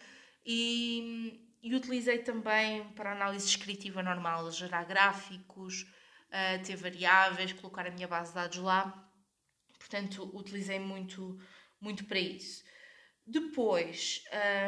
E 0.45 1.47
e 1.63 1.75
utilizei 1.75 2.19
também 2.19 2.83
para 2.95 3.11
análise 3.11 3.45
descritiva 3.45 4.01
normal, 4.01 4.51
gerar 4.51 4.83
gráficos, 4.83 5.85
ter 6.65 6.75
variáveis, 6.75 7.53
colocar 7.53 7.85
a 7.85 7.91
minha 7.91 8.07
base 8.07 8.29
de 8.29 8.35
dados 8.35 8.57
lá. 8.57 9.09
Portanto, 9.77 10.29
utilizei 10.35 10.79
muito, 10.79 11.39
muito 11.79 12.05
para 12.05 12.19
isso. 12.19 12.63
Depois, 13.25 14.23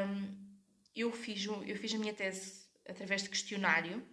um, 0.07 0.53
eu, 0.95 1.11
fiz, 1.11 1.45
eu 1.45 1.75
fiz 1.77 1.93
a 1.93 1.97
minha 1.97 2.13
tese 2.13 2.67
através 2.87 3.23
de 3.23 3.29
questionário, 3.29 4.05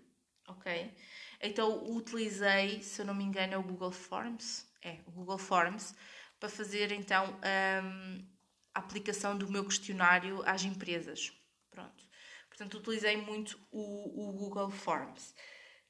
ok? 0.46 0.94
Então, 1.40 1.90
utilizei, 1.90 2.82
se 2.82 3.00
eu 3.00 3.06
não 3.06 3.14
me 3.14 3.24
engano, 3.24 3.54
é 3.54 3.58
o 3.58 3.62
Google 3.62 3.92
Forms, 3.92 4.66
é, 4.82 5.00
o 5.06 5.10
Google 5.10 5.38
Forms, 5.38 5.94
para 6.38 6.48
fazer, 6.48 6.92
então, 6.92 7.34
um, 7.34 8.26
a 8.74 8.78
aplicação 8.80 9.36
do 9.36 9.50
meu 9.50 9.64
questionário 9.64 10.42
às 10.46 10.64
empresas. 10.64 11.32
Pronto. 11.70 12.04
Portanto, 12.48 12.78
utilizei 12.78 13.16
muito 13.16 13.58
o, 13.70 14.28
o 14.28 14.32
Google 14.32 14.70
Forms. 14.70 15.34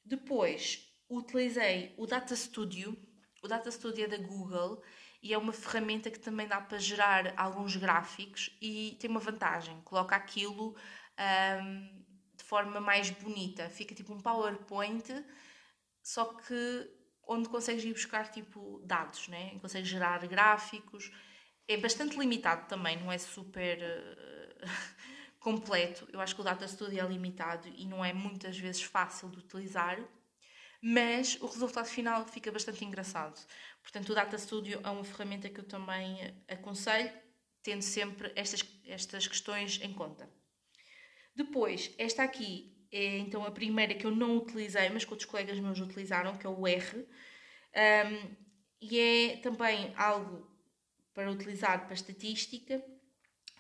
Depois, 0.05 0.90
utilizei 1.11 1.95
o 1.99 2.07
Data 2.07 2.35
Studio. 2.37 2.97
O 3.43 3.49
Data 3.49 3.71
Studio 3.71 4.05
é 4.05 4.09
da 4.09 4.17
Google 4.17 4.83
e 5.23 5.35
é 5.35 5.39
uma 5.39 5.53
ferramenta 5.53 6.11
que 6.11 6.19
também 6.19 6.47
dá 6.47 6.61
para 6.61 6.79
gerar 6.79 7.35
alguns 7.37 7.77
gráficos 7.77 8.57
e 8.61 8.97
tem 9.01 9.11
uma 9.11 9.21
vantagem, 9.21 9.81
coloca 9.83 10.17
aquilo 10.17 10.75
um, 11.19 12.05
de 12.35 12.45
forma 12.45 12.81
mais 12.81 13.11
bonita, 13.11 13.69
fica 13.69 13.95
tipo 13.95 14.15
um 14.15 14.21
PowerPoint, 14.21 15.05
só 16.03 16.25
que 16.25 16.91
onde 17.27 17.49
consegues 17.49 17.85
ir 17.85 17.93
buscar 17.93 18.31
tipo 18.31 18.81
dados, 18.85 19.29
né? 19.29 19.59
consegues 19.61 19.89
gerar 19.89 20.27
gráficos, 20.27 21.11
é 21.69 21.77
bastante 21.77 22.19
limitado 22.19 22.67
também, 22.67 22.99
não 22.99 23.13
é 23.13 23.19
super 23.19 23.79
uh, 23.79 24.67
completo. 25.39 26.09
Eu 26.13 26.21
acho 26.21 26.35
que 26.35 26.41
o 26.41 26.45
Data 26.45 26.67
Studio 26.67 26.99
é 26.99 27.07
limitado 27.07 27.69
e 27.69 27.87
não 27.87 28.05
é 28.05 28.13
muitas 28.13 28.59
vezes 28.59 28.83
fácil 28.83 29.29
de 29.29 29.39
utilizar, 29.39 29.99
mas 30.83 31.37
o 31.41 31.47
resultado 31.47 31.87
final 31.87 32.27
fica 32.27 32.51
bastante 32.51 32.85
engraçado. 32.85 33.39
Portanto, 33.83 34.11
o 34.11 34.15
Data 34.15 34.39
Studio 34.39 34.81
é 34.83 34.91
uma 34.91 35.05
ferramenta 35.05 35.49
que 35.49 35.61
eu 35.61 35.65
também 35.65 36.35
aconselho, 36.49 37.13
tendo 37.63 37.83
sempre 37.83 38.33
estas, 38.35 38.65
estas 38.87 39.27
questões 39.29 39.81
em 39.83 39.93
conta. 39.93 40.29
Depois, 41.35 41.93
esta 41.99 42.23
aqui 42.23 42.77
é 42.91 43.19
então 43.19 43.45
a 43.45 43.51
primeira 43.51 43.95
que 43.95 44.07
eu 44.07 44.11
não 44.11 44.37
utilizei, 44.39 44.89
mas 44.89 45.05
que 45.05 45.11
outros 45.11 45.29
colegas 45.29 45.59
meus 45.61 45.79
utilizaram, 45.79 46.37
que 46.37 46.47
é 46.47 46.51
o 46.51 46.67
R. 46.67 46.97
Um, 46.97 48.37
e 48.81 48.99
é 48.99 49.37
também 49.37 49.93
algo 49.97 50.49
para 51.13 51.31
utilizar 51.31 51.85
para 51.85 51.95
estatística, 51.95 52.83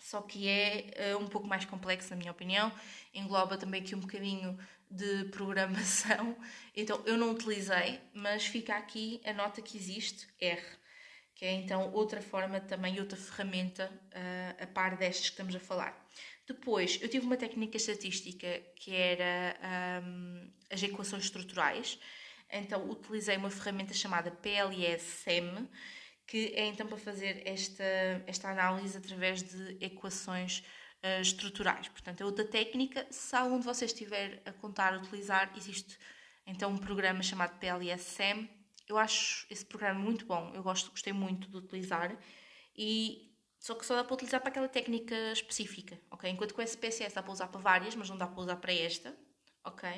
só 0.00 0.22
que 0.22 0.48
é 0.48 1.14
uh, 1.14 1.18
um 1.18 1.28
pouco 1.28 1.46
mais 1.46 1.64
complexo, 1.64 2.10
na 2.10 2.16
minha 2.16 2.32
opinião. 2.32 2.72
Engloba 3.12 3.58
também 3.58 3.82
aqui 3.82 3.94
um 3.94 4.00
bocadinho 4.00 4.58
de 4.90 5.24
programação. 5.26 6.36
Então 6.72 7.02
eu 7.04 7.18
não 7.18 7.32
utilizei, 7.32 8.00
mas 8.14 8.46
fica 8.46 8.76
aqui 8.76 9.20
a 9.24 9.32
nota 9.32 9.60
que 9.60 9.76
existe, 9.76 10.28
R, 10.40 10.62
que 11.34 11.44
é 11.44 11.52
então 11.52 11.92
outra 11.92 12.22
forma 12.22 12.60
também, 12.60 12.98
outra 13.00 13.18
ferramenta 13.18 13.90
uh, 13.90 14.62
a 14.62 14.66
par 14.68 14.96
destas 14.96 15.26
que 15.26 15.32
estamos 15.32 15.54
a 15.54 15.58
falar. 15.58 16.08
Depois, 16.46 16.98
eu 17.00 17.08
tive 17.08 17.26
uma 17.26 17.36
técnica 17.36 17.76
estatística 17.76 18.60
que 18.76 18.94
era 18.94 19.56
um, 20.02 20.50
as 20.70 20.82
equações 20.82 21.24
estruturais. 21.24 21.98
Então, 22.50 22.90
utilizei 22.90 23.36
uma 23.36 23.50
ferramenta 23.50 23.94
chamada 23.94 24.30
PLS-SEM, 24.30 25.68
que 26.26 26.52
é 26.56 26.66
então 26.66 26.86
para 26.86 26.98
fazer 26.98 27.42
esta, 27.44 27.84
esta 28.26 28.50
análise 28.50 28.96
através 28.98 29.42
de 29.42 29.76
equações 29.80 30.64
uh, 31.04 31.20
estruturais. 31.20 31.88
Portanto, 31.88 32.20
é 32.20 32.24
outra 32.24 32.44
técnica. 32.44 33.06
Se 33.10 33.34
algum 33.34 33.58
de 33.58 33.64
vocês 33.64 33.90
estiver 33.92 34.42
a 34.44 34.52
contar 34.52 34.96
utilizar, 34.96 35.52
existe 35.56 35.98
então 36.46 36.70
um 36.70 36.78
programa 36.78 37.22
chamado 37.22 37.58
PLSM. 37.58 38.48
Eu 38.88 38.98
acho 38.98 39.46
esse 39.50 39.64
programa 39.64 40.00
muito 40.00 40.26
bom, 40.26 40.50
eu 40.54 40.62
gosto, 40.62 40.90
gostei 40.90 41.12
muito 41.12 41.48
de 41.48 41.56
utilizar 41.56 42.16
e 42.76 43.30
só 43.60 43.74
que 43.74 43.86
só 43.86 43.94
dá 43.94 44.02
para 44.02 44.14
utilizar 44.14 44.40
para 44.40 44.48
aquela 44.48 44.68
técnica 44.68 45.14
específica, 45.32 46.00
ok? 46.10 46.28
Enquanto 46.30 46.54
que 46.54 46.60
o 46.60 46.62
SPSS 46.62 47.14
dá 47.14 47.22
para 47.22 47.32
usar 47.32 47.48
para 47.48 47.60
várias, 47.60 47.94
mas 47.94 48.08
não 48.08 48.16
dá 48.16 48.26
para 48.26 48.40
usar 48.40 48.56
para 48.56 48.72
esta, 48.72 49.14
ok? 49.62 49.88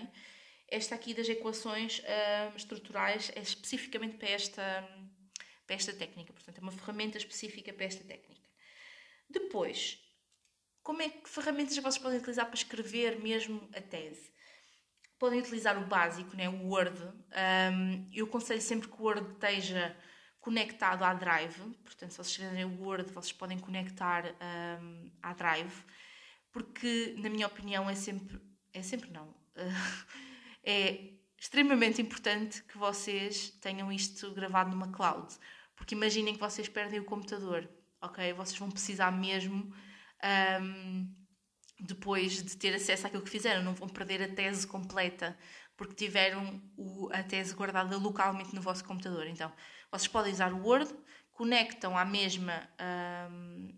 Esta 0.68 0.94
aqui 0.94 1.14
das 1.14 1.28
equações 1.28 2.00
uh, 2.00 2.56
estruturais 2.56 3.30
é 3.34 3.40
especificamente 3.40 4.16
para 4.16 4.28
esta, 4.28 4.88
para 5.66 5.76
esta 5.76 5.92
técnica, 5.92 6.32
portanto 6.32 6.58
é 6.58 6.60
uma 6.60 6.72
ferramenta 6.72 7.16
específica 7.16 7.72
para 7.72 7.86
esta 7.86 8.04
técnica. 8.04 8.48
Depois, 9.30 9.98
como 10.82 11.00
é 11.00 11.08
que 11.08 11.28
ferramentas 11.28 11.76
vocês 11.76 11.98
podem 11.98 12.18
utilizar 12.18 12.46
para 12.46 12.54
escrever 12.54 13.20
mesmo 13.20 13.68
a 13.74 13.80
tese? 13.80 14.32
Podem 15.18 15.38
utilizar 15.38 15.78
o 15.78 15.86
básico, 15.86 16.36
né? 16.36 16.48
o 16.48 16.66
Word. 16.66 16.98
Um, 17.00 18.08
eu 18.12 18.26
aconselho 18.26 18.60
sempre 18.60 18.88
que 18.88 19.00
o 19.00 19.04
Word 19.04 19.32
esteja 19.32 19.96
conectado 20.40 21.04
à 21.04 21.14
Drive. 21.14 21.60
Portanto, 21.84 22.10
se 22.10 22.16
vocês 22.16 22.34
fizerem 22.34 22.64
o 22.64 22.82
Word, 22.82 23.12
vocês 23.12 23.32
podem 23.32 23.58
conectar 23.58 24.24
um, 24.80 25.10
à 25.22 25.32
Drive. 25.32 25.84
Porque, 26.50 27.14
na 27.18 27.30
minha 27.30 27.46
opinião, 27.46 27.88
é 27.88 27.94
sempre... 27.94 28.40
É 28.74 28.82
sempre 28.82 29.10
não. 29.10 29.32
é 30.64 31.12
extremamente 31.38 32.02
importante 32.02 32.62
que 32.64 32.76
vocês 32.76 33.50
tenham 33.60 33.92
isto 33.92 34.32
gravado 34.32 34.70
numa 34.70 34.90
cloud. 34.90 35.32
Porque 35.76 35.94
imaginem 35.94 36.34
que 36.34 36.40
vocês 36.40 36.68
perdem 36.68 36.98
o 36.98 37.04
computador, 37.04 37.68
ok? 38.00 38.32
Vocês 38.32 38.58
vão 38.58 38.70
precisar 38.70 39.12
mesmo 39.12 39.72
um, 40.60 41.14
depois 41.80 42.42
de 42.42 42.56
ter 42.56 42.74
acesso 42.74 43.06
àquilo 43.06 43.22
que 43.22 43.30
fizeram. 43.30 43.62
Não 43.62 43.74
vão 43.74 43.88
perder 43.88 44.22
a 44.22 44.28
tese 44.28 44.66
completa 44.66 45.36
porque 45.76 45.94
tiveram 45.94 46.62
o, 46.76 47.08
a 47.12 47.22
tese 47.22 47.54
guardada 47.54 47.96
localmente 47.96 48.54
no 48.54 48.60
vosso 48.60 48.84
computador. 48.84 49.26
Então, 49.26 49.52
vocês 49.90 50.08
podem 50.08 50.32
usar 50.32 50.52
o 50.52 50.62
Word, 50.62 50.94
conectam 51.32 51.96
à 51.96 52.04
mesma 52.04 52.68
um, 53.30 53.68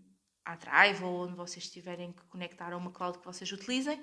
à 0.43 0.55
Drive 0.55 1.03
ou 1.03 1.25
onde 1.25 1.35
vocês 1.35 1.69
tiverem 1.69 2.11
que 2.11 2.23
conectar 2.25 2.71
a 2.73 2.77
uma 2.77 2.91
cloud 2.91 3.17
que 3.17 3.25
vocês 3.25 3.51
utilizem 3.51 4.01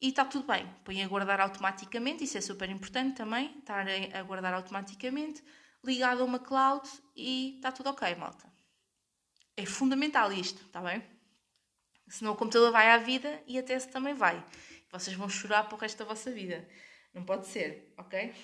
e 0.00 0.08
está 0.08 0.24
tudo 0.24 0.46
bem. 0.46 0.68
Põem 0.84 1.02
a 1.02 1.08
guardar 1.08 1.40
automaticamente, 1.40 2.24
isso 2.24 2.38
é 2.38 2.40
super 2.40 2.68
importante 2.68 3.16
também, 3.16 3.58
estar 3.58 3.86
a 3.88 4.22
guardar 4.22 4.54
automaticamente, 4.54 5.42
ligado 5.84 6.22
a 6.22 6.24
uma 6.24 6.38
cloud 6.38 6.88
e 7.16 7.56
está 7.56 7.72
tudo 7.72 7.90
ok, 7.90 8.14
malta. 8.14 8.52
É 9.56 9.66
fundamental 9.66 10.32
isto, 10.32 10.62
está 10.66 10.80
bem? 10.80 11.02
Senão 12.08 12.32
o 12.32 12.36
computador 12.36 12.72
vai 12.72 12.90
à 12.90 12.98
vida 12.98 13.42
e 13.46 13.58
a 13.58 13.62
tese 13.62 13.88
também 13.88 14.14
vai. 14.14 14.42
Vocês 14.90 15.14
vão 15.16 15.28
chorar 15.28 15.64
para 15.64 15.74
o 15.74 15.78
resto 15.78 15.98
da 15.98 16.04
vossa 16.04 16.30
vida. 16.30 16.66
Não 17.12 17.24
pode 17.24 17.46
ser, 17.46 17.92
ok? 17.96 18.34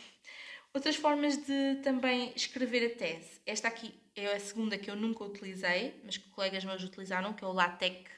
Outras 0.72 0.96
formas 0.96 1.36
de 1.36 1.76
também 1.82 2.32
escrever 2.34 2.92
a 2.92 2.98
tese. 2.98 3.40
Esta 3.46 3.68
aqui 3.68 3.94
é 4.14 4.34
a 4.34 4.40
segunda 4.40 4.76
que 4.76 4.90
eu 4.90 4.96
nunca 4.96 5.24
utilizei, 5.24 6.00
mas 6.04 6.16
que 6.16 6.28
colegas 6.30 6.64
meus 6.64 6.82
utilizaram, 6.82 7.32
que 7.32 7.44
é 7.44 7.46
o 7.46 7.52
LaTeX. 7.52 8.10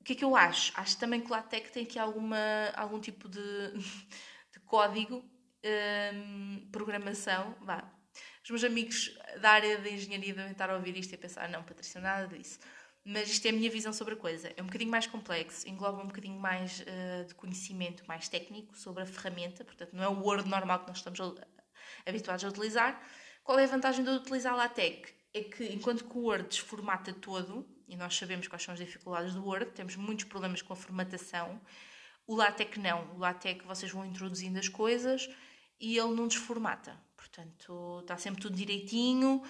O 0.00 0.04
que 0.04 0.12
é 0.12 0.16
que 0.16 0.24
eu 0.24 0.36
acho? 0.36 0.72
Acho 0.76 0.96
também 0.98 1.20
que 1.20 1.26
o 1.26 1.30
LaTeX 1.30 1.70
tem 1.70 1.82
aqui 1.82 1.98
alguma, 1.98 2.38
algum 2.74 3.00
tipo 3.00 3.28
de, 3.28 3.40
de 4.52 4.60
código, 4.64 5.22
um, 6.14 6.68
programação. 6.70 7.54
Vá. 7.60 7.92
Os 8.42 8.50
meus 8.50 8.64
amigos 8.64 9.18
da 9.40 9.50
área 9.50 9.78
de 9.78 9.90
engenharia 9.90 10.32
devem 10.32 10.52
estar 10.52 10.70
a 10.70 10.76
ouvir 10.76 10.96
isto 10.96 11.12
e 11.12 11.16
a 11.16 11.18
pensar: 11.18 11.48
não, 11.48 11.62
Patrícia, 11.62 12.00
nada 12.00 12.26
disso 12.28 12.58
mas 13.08 13.30
isto 13.30 13.46
é 13.46 13.48
a 13.48 13.52
minha 13.54 13.70
visão 13.70 13.90
sobre 13.90 14.12
a 14.12 14.16
coisa. 14.18 14.52
É 14.54 14.62
um 14.62 14.66
bocadinho 14.66 14.90
mais 14.90 15.06
complexo, 15.06 15.66
engloba 15.66 16.02
um 16.02 16.08
bocadinho 16.08 16.38
mais 16.38 16.80
uh, 16.80 17.24
de 17.26 17.34
conhecimento 17.34 18.04
mais 18.06 18.28
técnico 18.28 18.76
sobre 18.76 19.02
a 19.02 19.06
ferramenta, 19.06 19.64
portanto, 19.64 19.94
não 19.94 20.04
é 20.04 20.08
o 20.08 20.20
Word 20.20 20.46
normal 20.46 20.80
que 20.80 20.88
nós 20.88 20.98
estamos 20.98 21.18
habituados 22.04 22.44
a 22.44 22.48
utilizar. 22.48 23.02
Qual 23.42 23.58
é 23.58 23.64
a 23.64 23.66
vantagem 23.66 24.04
de 24.04 24.10
utilizar 24.10 24.54
LaTeX? 24.54 25.10
É 25.32 25.42
que 25.42 25.64
enquanto 25.72 26.04
que 26.04 26.18
o 26.18 26.20
Word 26.20 26.48
desformata 26.50 27.14
todo, 27.14 27.66
e 27.88 27.96
nós 27.96 28.14
sabemos 28.14 28.46
quais 28.46 28.62
são 28.62 28.74
as 28.74 28.80
dificuldades 28.80 29.32
do 29.32 29.42
Word, 29.42 29.70
temos 29.70 29.96
muitos 29.96 30.26
problemas 30.26 30.60
com 30.60 30.74
a 30.74 30.76
formatação, 30.76 31.58
o 32.26 32.36
LaTeX 32.36 32.76
não. 32.76 33.10
O 33.14 33.18
LaTeX 33.20 33.64
vocês 33.64 33.90
vão 33.90 34.04
introduzindo 34.04 34.58
as 34.58 34.68
coisas 34.68 35.30
e 35.80 35.96
ele 35.96 36.14
não 36.14 36.28
desformata. 36.28 36.94
Portanto, 37.16 38.00
está 38.02 38.18
sempre 38.18 38.42
tudo 38.42 38.54
direitinho. 38.54 39.42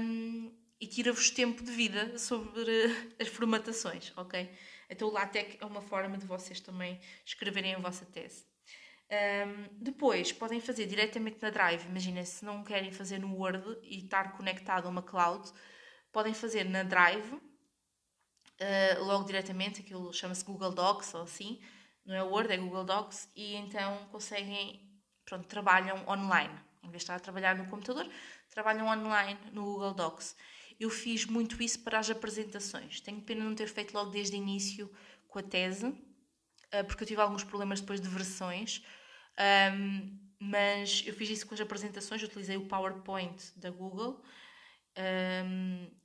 Um, 0.00 0.61
e 0.82 0.86
tira-vos 0.88 1.30
tempo 1.30 1.62
de 1.62 1.70
vida 1.70 2.18
sobre 2.18 2.72
as 3.20 3.28
formatações, 3.28 4.12
ok? 4.16 4.50
Então 4.90 5.06
o 5.06 5.12
LaTeX 5.12 5.56
é 5.60 5.64
uma 5.64 5.80
forma 5.80 6.18
de 6.18 6.26
vocês 6.26 6.58
também 6.58 7.00
escreverem 7.24 7.76
a 7.76 7.78
vossa 7.78 8.04
tese. 8.04 8.44
Um, 9.08 9.78
depois, 9.80 10.32
podem 10.32 10.60
fazer 10.60 10.86
diretamente 10.86 11.40
na 11.40 11.50
Drive. 11.50 11.86
Imaginem, 11.86 12.24
se 12.24 12.44
não 12.44 12.64
querem 12.64 12.90
fazer 12.90 13.20
no 13.20 13.32
Word 13.32 13.62
e 13.84 13.98
estar 13.98 14.36
conectado 14.36 14.86
a 14.86 14.88
uma 14.88 15.02
cloud, 15.02 15.48
podem 16.10 16.34
fazer 16.34 16.64
na 16.64 16.82
Drive, 16.82 17.32
uh, 17.32 19.04
logo 19.04 19.24
diretamente, 19.24 19.82
aquilo 19.82 20.12
chama-se 20.12 20.44
Google 20.44 20.72
Docs 20.72 21.14
ou 21.14 21.22
assim, 21.22 21.60
não 22.04 22.16
é 22.16 22.24
Word, 22.24 22.52
é 22.52 22.56
Google 22.56 22.82
Docs, 22.82 23.30
e 23.36 23.54
então 23.54 24.08
conseguem, 24.10 25.00
pronto, 25.24 25.46
trabalham 25.46 26.04
online. 26.08 26.58
Em 26.82 26.90
vez 26.90 27.02
de 27.02 27.04
estar 27.04 27.14
a 27.14 27.20
trabalhar 27.20 27.54
no 27.54 27.66
computador, 27.66 28.10
trabalham 28.50 28.88
online 28.88 29.38
no 29.52 29.62
Google 29.62 29.94
Docs 29.94 30.34
eu 30.82 30.90
fiz 30.90 31.26
muito 31.26 31.62
isso 31.62 31.80
para 31.80 31.98
as 31.98 32.10
apresentações. 32.10 33.00
Tenho 33.00 33.20
pena 33.20 33.44
não 33.44 33.54
ter 33.54 33.68
feito 33.68 33.94
logo 33.94 34.10
desde 34.10 34.36
o 34.36 34.38
início 34.38 34.90
com 35.28 35.38
a 35.38 35.42
tese, 35.42 35.94
eh, 36.70 36.82
porque 36.82 37.04
eu 37.04 37.08
tive 37.08 37.20
alguns 37.20 37.44
problemas 37.44 37.80
depois 37.80 38.00
de 38.00 38.08
versões, 38.08 38.82
mas 40.38 41.02
eu 41.06 41.14
fiz 41.14 41.30
isso 41.30 41.46
com 41.46 41.54
as 41.54 41.60
apresentações, 41.60 42.22
utilizei 42.22 42.56
o 42.56 42.66
PowerPoint 42.66 43.52
da 43.56 43.70
Google. 43.70 44.22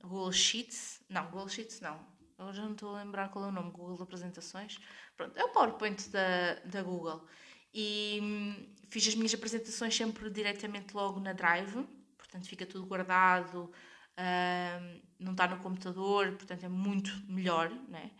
Google 0.02 0.32
Sheets, 0.32 1.02
não, 1.08 1.24
Google 1.26 1.48
Sheets 1.48 1.80
não, 1.80 2.00
eu 2.38 2.52
já 2.52 2.62
não 2.62 2.72
estou 2.72 2.94
a 2.94 3.02
lembrar 3.02 3.28
qual 3.28 3.44
é 3.46 3.48
o 3.48 3.52
nome, 3.52 3.70
Google 3.72 4.00
apresentações, 4.02 4.78
pronto, 5.16 5.36
é 5.36 5.44
o 5.44 5.50
PowerPoint 5.50 6.08
da, 6.10 6.54
da 6.64 6.82
Google. 6.82 7.26
E 7.74 8.18
hum, 8.22 8.74
fiz 8.88 9.06
as 9.08 9.14
minhas 9.14 9.34
apresentações 9.34 9.94
sempre 9.94 10.30
diretamente 10.30 10.94
logo 10.94 11.20
na 11.20 11.32
Drive, 11.32 11.84
portanto 12.16 12.46
fica 12.48 12.64
tudo 12.64 12.86
guardado, 12.86 13.70
não 15.18 15.32
está 15.32 15.46
no 15.46 15.58
computador, 15.58 16.32
portanto 16.32 16.64
é 16.64 16.68
muito 16.68 17.10
melhor, 17.28 17.70
né? 17.88 18.10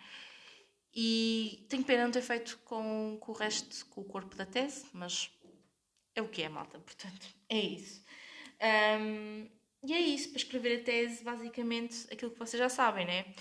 E 0.95 1.67
tenho 1.69 1.85
pena 1.85 2.05
não 2.05 2.11
ter 2.11 2.23
feito 2.23 2.59
com, 2.65 3.19
com 3.21 3.33
o 3.33 3.35
resto, 3.35 3.87
com 3.87 4.01
o 4.01 4.05
corpo 4.05 4.35
da 4.35 4.47
tese, 4.47 4.87
mas 4.93 5.31
é 6.15 6.23
o 6.23 6.29
que 6.29 6.43
é, 6.43 6.49
malta, 6.49 6.79
portanto, 6.79 7.27
é 7.49 7.59
isso. 7.59 8.05
Um, 9.01 9.49
e 9.85 9.93
é 9.93 10.01
isso, 10.01 10.31
para 10.31 10.39
escrever 10.39 10.81
a 10.81 10.85
tese, 10.85 11.23
basicamente, 11.23 12.07
aquilo 12.13 12.33
que 12.33 12.39
vocês 12.39 12.61
já 12.61 12.69
sabem, 12.69 13.07
né? 13.07 13.33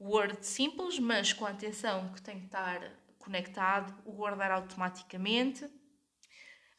Word 0.00 0.44
simples, 0.46 0.98
mas 0.98 1.32
com 1.32 1.44
a 1.44 1.50
atenção 1.50 2.12
que 2.12 2.22
tem 2.22 2.38
que 2.40 2.46
estar 2.46 2.80
conectado, 3.18 3.94
o 4.04 4.12
guardar 4.12 4.50
automaticamente. 4.50 5.68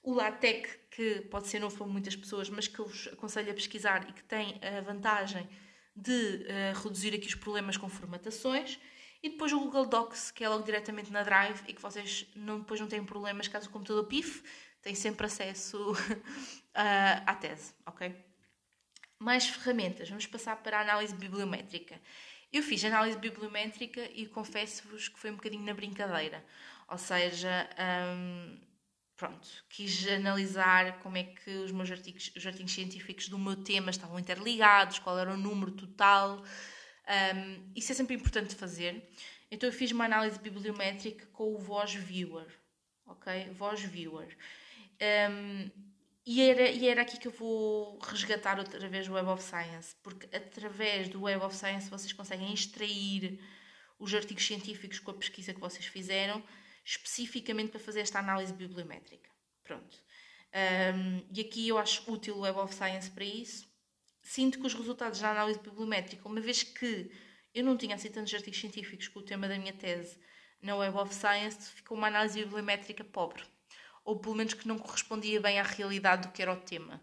O 0.06 0.13
LaTeX, 0.13 0.78
que 0.91 1.22
pode 1.32 1.48
ser 1.48 1.58
novo 1.58 1.76
para 1.76 1.88
muitas 1.88 2.15
pessoas, 2.15 2.48
mas 2.48 2.68
que 2.68 2.78
eu 2.78 2.86
vos 2.86 3.08
aconselho 3.08 3.50
a 3.50 3.56
pesquisar 3.56 4.08
e 4.08 4.13
que 4.13 4.24
tem 4.24 4.60
a 4.62 4.80
vantagem 4.80 5.50
de 5.96 6.46
uh, 6.46 6.80
reduzir 6.84 7.15
aqui 7.15 7.26
os 7.26 7.34
problemas 7.34 7.76
com 7.76 7.89
formatações. 7.89 8.80
E 9.24 9.30
depois 9.30 9.52
o 9.52 9.60
Google 9.60 9.88
Docs, 9.88 10.30
que 10.30 10.44
é 10.44 10.48
logo 10.48 10.62
diretamente 10.62 11.12
na 11.12 11.24
Drive 11.24 11.60
e 11.68 11.74
que 11.74 11.82
vocês 11.82 12.28
não, 12.36 12.60
depois 12.60 12.80
não 12.80 12.88
têm 12.88 13.04
problemas 13.04 13.48
caso 13.48 13.68
o 13.68 13.72
computador 13.72 14.06
pife, 14.06 14.44
têm 14.80 14.94
sempre 14.94 15.26
acesso 15.26 15.94
uh, 16.78 17.26
à 17.26 17.34
tese, 17.34 17.74
ok? 17.84 18.15
Mais 19.18 19.48
ferramentas. 19.48 20.08
Vamos 20.08 20.28
passar 20.28 20.56
para 20.58 20.78
a 20.78 20.82
análise 20.82 21.15
bibliométrica. 21.15 22.00
Eu 22.54 22.62
fiz 22.62 22.86
análise 22.86 23.18
bibliométrica 23.18 24.08
e 24.13 24.28
confesso-vos 24.28 25.08
que 25.08 25.18
foi 25.18 25.32
um 25.32 25.36
bocadinho 25.36 25.65
na 25.65 25.74
brincadeira. 25.74 26.46
Ou 26.88 27.00
seja, 27.00 27.68
um, 28.15 28.60
pronto, 29.15 29.47
quis 29.69 30.08
analisar 30.08 30.99
como 30.99 31.17
é 31.17 31.23
que 31.23 31.49
os 31.49 31.71
meus 31.71 31.89
artigos, 31.89 32.32
os 32.36 32.45
artigos 32.45 32.73
científicos 32.73 33.30
do 33.30 33.39
meu 33.39 33.56
tema 33.56 33.89
estavam 33.89 34.19
interligados, 34.19 34.99
qual 34.99 35.17
era 35.17 35.34
o 35.34 35.38
número 35.38 35.71
total. 35.71 36.43
Um, 37.08 37.71
isso 37.75 37.91
é 37.91 37.95
sempre 37.95 38.15
importante 38.15 38.56
fazer. 38.56 39.10
Então 39.49 39.69
eu 39.69 39.73
fiz 39.73 39.91
uma 39.91 40.06
análise 40.06 40.39
bibliométrica 40.39 41.25
com 41.28 41.54
o 41.54 41.58
Voz 41.58 41.93
Viewer, 41.93 42.47
ok? 43.06 43.51
Voz 43.51 43.82
Viewer. 43.82 44.36
Um, 45.01 45.69
e 46.25 46.41
era, 46.41 46.69
e 46.69 46.88
era 46.88 47.04
aqui 47.04 47.19
que 47.19 47.28
eu 47.28 47.32
vou 47.32 47.99
resgatar 47.99 48.58
outra 48.58 48.88
vez 48.89 49.08
o 49.08 49.13
Web 49.13 49.30
of 49.30 49.43
Science, 49.43 49.95
porque 50.01 50.28
através 50.36 51.08
do 51.08 51.21
Web 51.21 51.43
of 51.43 51.56
Science 51.56 51.89
vocês 51.89 52.12
conseguem 52.12 52.51
extrair 52.51 53.39
os 53.99 54.13
artigos 54.13 54.45
científicos 54.45 54.99
com 54.99 55.12
a 55.12 55.13
pesquisa 55.13 55.54
que 55.54 55.60
vocês 55.60 55.86
fizeram, 55.86 56.43
especificamente 56.86 57.71
para 57.71 57.80
fazer 57.80 58.02
esta 58.02 58.19
análise 58.19 58.54
bibliométrica. 58.54 59.30
Pronto. 59.63 59.98
Um, 60.54 61.26
e 61.34 61.41
aqui 61.41 61.67
eu 61.67 61.78
acho 61.78 62.10
útil 62.10 62.38
o 62.38 62.41
Web 62.41 62.60
of 62.60 62.74
Science 62.74 63.10
para 63.10 63.26
isso. 63.26 63.67
Sinto 64.21 64.60
que 64.60 64.65
os 64.65 64.74
resultados 64.74 65.19
da 65.19 65.32
análise 65.32 65.60
bibliométrica, 65.60 66.28
uma 66.28 66.39
vez 66.39 66.63
que 66.63 67.12
eu 67.54 67.63
não 67.63 67.76
tinha 67.76 67.95
assim 67.95 68.10
tantos 68.10 68.34
artigos 68.34 68.60
científicos 68.60 69.08
com 69.08 69.19
o 69.19 69.24
tema 69.24 69.48
da 69.48 69.58
minha 69.58 69.74
tese 69.74 70.17
na 70.62 70.76
Web 70.76 70.98
of 70.98 71.13
Science, 71.13 71.71
ficou 71.71 71.98
uma 71.98 72.08
análise 72.08 72.39
bibliométrica 72.39 73.04
pobre 73.04 73.43
ou 74.06 74.19
pelo 74.19 74.36
menos 74.36 74.54
que 74.54 74.67
não 74.67 74.78
correspondia 74.78 75.41
bem 75.41 75.60
à 75.60 75.63
realidade 75.63 76.28
do 76.28 76.32
que 76.32 76.41
era 76.41 76.54
o 76.54 76.62
tema. 76.62 77.02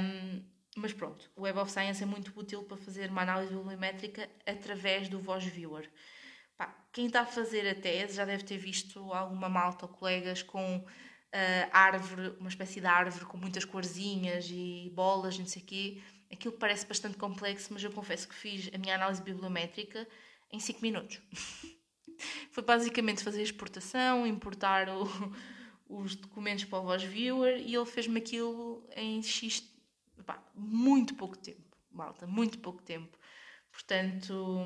Um, 0.00 0.42
mas 0.76 0.92
pronto, 0.92 1.28
o 1.36 1.42
Web 1.42 1.58
of 1.58 1.70
Science 1.70 2.02
é 2.02 2.06
muito 2.06 2.32
útil 2.38 2.62
para 2.62 2.76
fazer 2.76 3.10
uma 3.10 3.22
análise 3.22 3.52
bibliométrica 3.52 4.30
através 4.46 5.08
do 5.08 5.18
Voz 5.18 5.44
Viewer. 5.44 5.90
Pá, 6.56 6.74
quem 6.92 7.06
está 7.06 7.22
a 7.22 7.26
fazer 7.26 7.68
a 7.68 7.74
tese 7.74 8.16
já 8.16 8.24
deve 8.24 8.44
ter 8.44 8.58
visto 8.58 9.12
alguma 9.12 9.48
malta 9.48 9.86
ou 9.86 9.92
colegas 9.92 10.42
com 10.42 10.78
uh, 11.34 11.68
árvore, 11.72 12.36
uma 12.38 12.48
espécie 12.48 12.80
de 12.80 12.86
árvore 12.86 13.24
com 13.24 13.36
muitas 13.36 13.64
corzinhas 13.64 14.48
e 14.50 14.90
bolas, 14.94 15.38
não 15.38 15.46
sei 15.46 15.62
o 15.62 15.64
quê. 15.64 16.02
Aquilo 16.32 16.54
parece 16.54 16.86
bastante 16.86 17.16
complexo, 17.16 17.72
mas 17.72 17.82
eu 17.82 17.92
confesso 17.92 18.28
que 18.28 18.34
fiz 18.34 18.70
a 18.72 18.78
minha 18.78 18.94
análise 18.94 19.22
bibliométrica 19.22 20.06
em 20.50 20.60
5 20.60 20.80
minutos. 20.80 21.20
Foi 22.50 22.62
basicamente 22.62 23.24
fazer 23.24 23.40
a 23.40 23.44
exportação, 23.44 24.26
importar 24.26 24.88
o, 24.88 25.04
os 25.88 26.14
documentos 26.14 26.64
para 26.64 26.78
o 26.78 26.82
Voz 26.82 27.02
Viewer 27.02 27.58
e 27.58 27.74
ele 27.74 27.86
fez-me 27.86 28.18
aquilo 28.18 28.88
em 28.96 29.22
X, 29.22 29.68
pá, 30.24 30.42
muito 30.54 31.14
pouco 31.14 31.36
tempo, 31.36 31.76
malta, 31.90 32.26
muito 32.26 32.58
pouco 32.60 32.82
tempo. 32.82 33.18
Portanto, 33.72 34.64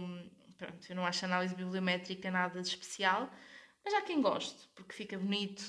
pronto, 0.58 0.86
eu 0.88 0.96
não 0.96 1.06
acho 1.06 1.24
análise 1.24 1.54
bibliométrica 1.54 2.30
nada 2.30 2.60
de 2.60 2.68
especial, 2.68 3.32
mas 3.84 3.94
há 3.94 4.02
quem 4.02 4.20
goste, 4.20 4.68
porque 4.74 4.92
fica 4.92 5.16
bonito. 5.16 5.64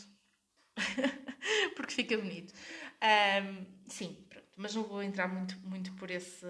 porque 1.75 1.93
fica 1.93 2.17
bonito. 2.17 2.53
Um, 3.01 3.65
sim, 3.87 4.25
pronto, 4.29 4.47
mas 4.57 4.75
não 4.75 4.83
vou 4.83 5.01
entrar 5.01 5.27
muito, 5.27 5.57
muito 5.59 5.93
por, 5.93 6.11
esse, 6.11 6.45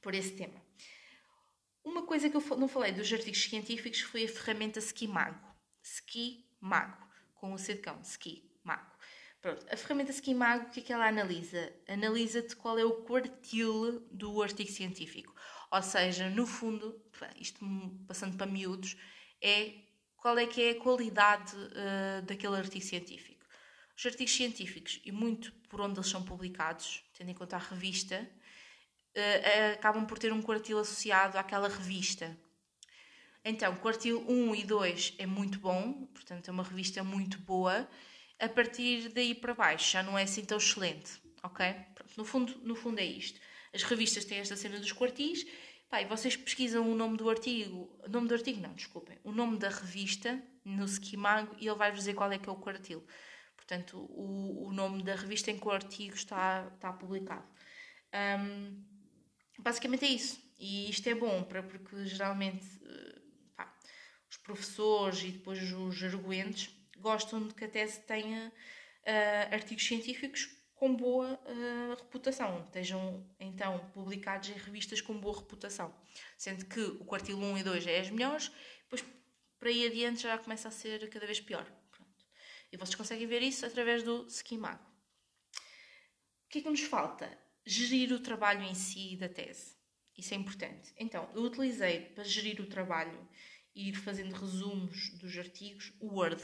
por 0.00 0.14
esse 0.14 0.36
tema. 0.36 0.62
Uma 1.82 2.02
coisa 2.02 2.28
que 2.28 2.36
eu 2.36 2.56
não 2.56 2.68
falei 2.68 2.92
dos 2.92 3.12
artigos 3.12 3.42
científicos 3.42 4.00
foi 4.02 4.24
a 4.24 4.28
ferramenta 4.28 4.78
Skimago. 4.78 5.40
Skimago 5.82 7.08
com 7.40 7.54
o 7.54 7.82
cão, 7.82 8.00
Ski 8.02 8.44
Mago. 8.62 8.96
Pronto, 9.40 9.64
a 9.70 9.76
ferramenta 9.76 10.10
Ski 10.10 10.34
Mago, 10.34 10.66
o 10.66 10.70
que 10.70 10.80
é 10.80 10.82
que 10.82 10.92
ela 10.92 11.08
analisa? 11.08 11.72
Analisa-te 11.86 12.56
qual 12.56 12.78
é 12.78 12.84
o 12.84 13.02
quartil 13.02 14.00
do 14.10 14.42
artigo 14.42 14.70
científico. 14.70 15.34
Ou 15.70 15.82
seja, 15.82 16.30
no 16.30 16.46
fundo, 16.46 17.00
isto 17.38 17.60
passando 18.06 18.36
para 18.36 18.46
miúdos, 18.46 18.96
é 19.42 19.74
qual 20.16 20.38
é 20.38 20.46
que 20.46 20.62
é 20.62 20.70
a 20.70 20.80
qualidade 20.80 21.54
uh, 21.56 22.22
daquele 22.22 22.56
artigo 22.56 22.84
científico. 22.84 23.44
Os 23.96 24.06
artigos 24.06 24.34
científicos, 24.34 25.00
e 25.04 25.12
muito 25.12 25.52
por 25.68 25.80
onde 25.80 25.98
eles 25.98 26.08
são 26.08 26.22
publicados, 26.22 27.04
tendo 27.16 27.30
em 27.30 27.34
conta 27.34 27.56
a 27.56 27.58
revista, 27.58 28.28
uh, 29.16 29.72
acabam 29.74 30.06
por 30.06 30.18
ter 30.18 30.32
um 30.32 30.40
quartil 30.40 30.78
associado 30.78 31.36
àquela 31.38 31.68
revista. 31.68 32.36
Então, 33.44 33.74
quartil 33.76 34.24
1 34.28 34.54
e 34.54 34.64
2 34.64 35.14
é 35.18 35.26
muito 35.26 35.58
bom, 35.58 36.06
portanto 36.12 36.48
é 36.48 36.50
uma 36.50 36.62
revista 36.62 37.02
muito 37.04 37.38
boa. 37.38 37.88
A 38.38 38.48
partir 38.48 39.08
daí 39.10 39.34
para 39.34 39.54
baixo 39.54 39.92
já 39.92 40.02
não 40.02 40.18
é 40.18 40.22
assim 40.22 40.44
tão 40.44 40.58
excelente, 40.58 41.20
ok? 41.42 41.74
Pronto, 41.94 42.14
no, 42.16 42.24
fundo, 42.24 42.60
no 42.62 42.74
fundo 42.74 42.98
é 43.00 43.04
isto. 43.04 43.40
As 43.78 43.84
revistas 43.84 44.24
têm 44.24 44.38
esta 44.38 44.56
cena 44.56 44.80
dos 44.80 44.90
quartis. 44.90 45.46
Pá, 45.88 46.02
e 46.02 46.04
vocês 46.04 46.36
pesquisam 46.36 46.90
o 46.90 46.96
nome 46.96 47.16
do 47.16 47.30
artigo, 47.30 47.88
o 48.04 48.08
nome 48.08 48.26
do 48.26 48.34
artigo 48.34 48.60
não, 48.60 48.74
desculpem, 48.74 49.16
o 49.22 49.30
nome 49.30 49.56
da 49.56 49.68
revista 49.68 50.42
no 50.64 50.84
Skimago 50.84 51.56
e 51.58 51.66
ele 51.66 51.76
vai-vos 51.76 52.00
dizer 52.00 52.14
qual 52.14 52.30
é 52.32 52.38
que 52.38 52.48
é 52.48 52.52
o 52.52 52.56
quartil. 52.56 53.06
Portanto, 53.56 53.96
o, 54.10 54.66
o 54.66 54.72
nome 54.72 55.02
da 55.02 55.14
revista 55.14 55.52
em 55.52 55.58
que 55.58 55.66
o 55.66 55.70
artigo 55.70 56.14
está, 56.14 56.70
está 56.74 56.92
publicado. 56.92 57.46
Um, 58.12 58.84
basicamente 59.60 60.04
é 60.04 60.08
isso. 60.08 60.42
E 60.58 60.90
isto 60.90 61.08
é 61.08 61.14
bom, 61.14 61.44
para, 61.44 61.62
porque 61.62 62.04
geralmente 62.04 62.66
os 64.28 64.36
professores 64.38 65.22
e 65.22 65.30
depois 65.30 65.72
os 65.72 66.02
arguentes 66.02 66.68
gostam 66.98 67.46
de 67.46 67.54
que 67.54 67.64
a 67.64 67.68
tese 67.68 68.00
tenha 68.00 68.48
uh, 68.48 69.54
artigos 69.54 69.86
científicos 69.86 70.57
com 70.78 70.94
boa 70.94 71.34
uh, 71.34 71.94
reputação, 71.96 72.62
estejam 72.64 73.26
então 73.40 73.78
publicados 73.92 74.48
em 74.48 74.52
revistas 74.52 75.00
com 75.00 75.18
boa 75.18 75.36
reputação, 75.36 75.92
sendo 76.36 76.64
que 76.66 76.80
o 76.80 77.04
quartil 77.04 77.36
1 77.36 77.58
e 77.58 77.62
2 77.64 77.86
é 77.88 78.00
as 78.00 78.10
melhores, 78.10 78.52
depois 78.82 79.04
para 79.58 79.70
aí 79.70 79.84
adiante 79.84 80.22
já 80.22 80.38
começa 80.38 80.68
a 80.68 80.70
ser 80.70 81.10
cada 81.10 81.26
vez 81.26 81.40
pior. 81.40 81.64
Pronto. 81.90 82.24
E 82.70 82.76
vocês 82.76 82.94
conseguem 82.94 83.26
ver 83.26 83.42
isso 83.42 83.66
através 83.66 84.04
do 84.04 84.24
Skimago. 84.28 84.84
O 86.46 86.48
que 86.48 86.60
é 86.60 86.62
que 86.62 86.70
nos 86.70 86.82
falta? 86.82 87.36
Gerir 87.66 88.12
o 88.12 88.20
trabalho 88.20 88.62
em 88.62 88.74
si 88.74 89.16
da 89.16 89.28
tese. 89.28 89.76
Isso 90.16 90.32
é 90.32 90.36
importante. 90.36 90.94
Então, 90.96 91.28
eu 91.34 91.42
utilizei 91.42 92.00
para 92.00 92.22
gerir 92.22 92.60
o 92.60 92.66
trabalho 92.66 93.28
e 93.74 93.88
ir 93.88 93.94
fazendo 93.96 94.32
resumos 94.32 95.10
dos 95.18 95.36
artigos, 95.36 95.92
o 96.00 96.14
Word. 96.14 96.42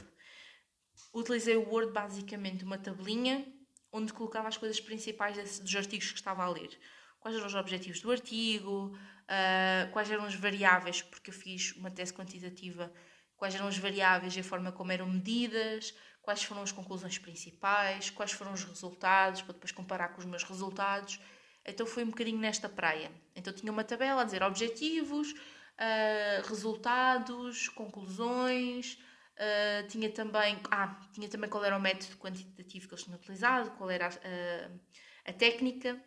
Utilizei 1.13 1.57
o 1.57 1.69
Word 1.69 1.93
basicamente 1.93 2.65
uma 2.65 2.79
tabelinha 2.79 3.47
onde 3.95 4.13
colocava 4.13 4.49
as 4.49 4.57
coisas 4.57 4.81
principais 4.81 5.61
dos 5.61 5.77
artigos 5.77 6.11
que 6.11 6.19
estava 6.19 6.43
a 6.43 6.49
ler. 6.49 6.77
Quais 7.21 7.37
eram 7.37 7.47
os 7.47 7.55
objetivos 7.55 8.01
do 8.01 8.11
artigo, 8.11 8.89
uh, 8.89 9.93
quais 9.93 10.11
eram 10.11 10.25
as 10.25 10.35
variáveis, 10.35 11.01
porque 11.01 11.31
eu 11.31 11.35
fiz 11.35 11.73
uma 11.77 11.93
tese 11.93 12.13
quantitativa, 12.13 12.93
quais 13.37 13.55
eram 13.55 13.69
as 13.69 13.79
variáveis 13.79 14.37
e 14.37 14.41
a 14.41 14.45
forma 14.45 14.73
como 14.73 14.91
eram 14.91 15.09
medidas, 15.09 15.95
quais 16.21 16.43
foram 16.43 16.63
as 16.63 16.73
conclusões 16.73 17.19
principais, 17.19 18.11
quais 18.11 18.33
foram 18.33 18.53
os 18.53 18.65
resultados, 18.65 19.43
para 19.43 19.55
depois 19.55 19.71
comparar 19.71 20.09
com 20.09 20.19
os 20.19 20.27
meus 20.27 20.43
resultados. 20.43 21.21
Então 21.65 21.87
foi 21.87 22.03
um 22.03 22.11
bocadinho 22.11 22.39
nesta 22.39 22.69
praia. 22.69 23.13
Então 23.37 23.53
tinha 23.53 23.71
uma 23.71 23.85
tabela 23.85 24.23
a 24.23 24.25
dizer 24.25 24.43
objetivos, 24.43 25.31
uh, 25.31 26.49
resultados, 26.49 27.69
conclusões, 27.69 28.99
uh, 29.39 29.87
tinha 29.89 30.11
também, 30.11 30.61
ah, 30.71 31.01
tinha 31.13 31.29
também 31.29 31.49
qual 31.49 31.65
era 31.65 31.77
o 31.77 31.81
método 31.81 32.17
quantitativo 32.17 32.89
que 32.89 32.95
eles 32.95 33.05
tinham 33.05 33.19
utilizado, 33.19 33.71
qual 33.73 33.91
era 33.91 34.07
a, 34.07 34.11
a, 34.11 35.31
a 35.31 35.33
técnica. 35.33 36.01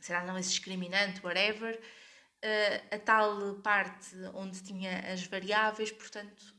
será 0.00 0.20
análise 0.20 0.50
discriminante, 0.50 1.24
whatever, 1.24 1.78
uh, 1.78 2.94
a 2.94 2.98
tal 2.98 3.56
parte 3.56 4.16
onde 4.34 4.62
tinha 4.62 5.12
as 5.12 5.24
variáveis, 5.26 5.90
portanto, 5.92 6.58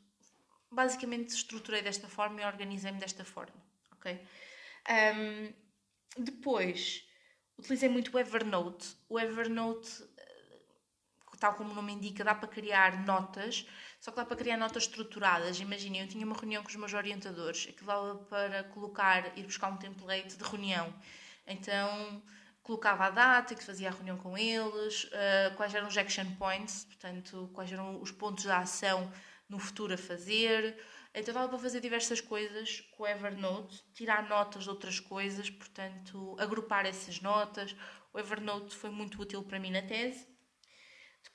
basicamente 0.71 1.29
estruturei 1.29 1.81
desta 1.81 2.07
forma 2.07 2.41
e 2.41 2.45
organizei-me 2.45 2.99
desta 2.99 3.25
forma, 3.25 3.55
ok? 3.91 4.19
Um, 4.89 5.53
depois, 6.17 7.03
utilizei 7.57 7.89
muito 7.89 8.15
o 8.15 8.19
Evernote. 8.19 8.95
O 9.07 9.19
Evernote, 9.19 9.89
tal 11.39 11.53
como 11.53 11.71
o 11.71 11.75
nome 11.75 11.93
indica, 11.93 12.23
dá 12.23 12.35
para 12.35 12.47
criar 12.47 13.05
notas, 13.05 13.65
só 13.99 14.11
que 14.11 14.17
dá 14.17 14.25
para 14.25 14.37
criar 14.37 14.57
notas 14.57 14.83
estruturadas. 14.83 15.59
Imaginem, 15.59 16.01
eu 16.01 16.07
tinha 16.07 16.25
uma 16.25 16.35
reunião 16.35 16.61
com 16.61 16.69
os 16.69 16.75
meus 16.75 16.93
orientadores, 16.93 17.67
aquilo 17.69 17.87
dava 17.87 18.15
para 18.15 18.63
colocar, 18.65 19.37
ir 19.37 19.43
buscar 19.43 19.69
um 19.69 19.77
template 19.77 20.37
de 20.37 20.43
reunião. 20.43 20.93
Então, 21.47 22.21
colocava 22.61 23.05
a 23.05 23.09
data 23.09 23.55
que 23.55 23.63
fazia 23.63 23.89
a 23.89 23.91
reunião 23.91 24.17
com 24.17 24.37
eles, 24.37 25.05
uh, 25.05 25.55
quais 25.55 25.73
eram 25.73 25.87
os 25.87 25.97
action 25.97 26.35
points, 26.35 26.85
portanto, 26.85 27.49
quais 27.53 27.71
eram 27.71 27.99
os 28.01 28.11
pontos 28.11 28.45
da 28.45 28.59
ação 28.59 29.11
no 29.49 29.57
futuro 29.57 29.93
a 29.95 29.97
fazer. 29.97 30.77
Então 31.13 31.33
dava 31.33 31.49
para 31.49 31.57
fazer 31.57 31.81
diversas 31.81 32.21
coisas 32.21 32.81
com 32.91 33.03
o 33.03 33.07
Evernote, 33.07 33.83
tirar 33.93 34.29
notas 34.29 34.63
de 34.63 34.69
outras 34.69 34.99
coisas, 34.99 35.49
portanto, 35.49 36.35
agrupar 36.39 36.85
essas 36.85 37.19
notas. 37.19 37.75
O 38.13 38.19
Evernote 38.19 38.75
foi 38.75 38.91
muito 38.91 39.19
útil 39.19 39.43
para 39.43 39.59
mim 39.59 39.71
na 39.71 39.81
tese. 39.81 40.27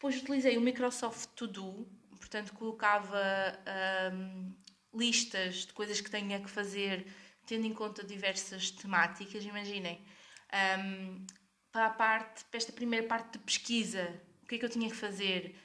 Depois 0.05 0.21
utilizei 0.21 0.59
o 0.59 0.61
Microsoft 0.61 1.31
To 1.35 1.47
Do, 1.47 1.89
portanto, 2.19 2.53
colocava 2.53 3.19
um, 4.13 4.55
listas 4.93 5.65
de 5.65 5.73
coisas 5.73 5.99
que 5.99 6.11
tinha 6.11 6.39
que 6.43 6.51
fazer, 6.51 7.07
tendo 7.47 7.65
em 7.65 7.73
conta 7.73 8.05
diversas 8.05 8.71
temáticas. 8.71 9.43
Imaginem, 9.47 10.05
um, 10.79 11.25
para 11.73 11.87
a 11.87 11.91
parte, 11.91 12.45
para 12.45 12.59
esta 12.59 12.71
primeira 12.71 13.07
parte 13.07 13.33
de 13.33 13.45
pesquisa, 13.47 14.23
o 14.43 14.47
que 14.47 14.57
é 14.57 14.59
que 14.59 14.65
eu 14.67 14.69
tinha 14.69 14.91
que 14.91 14.95
fazer, 14.95 15.57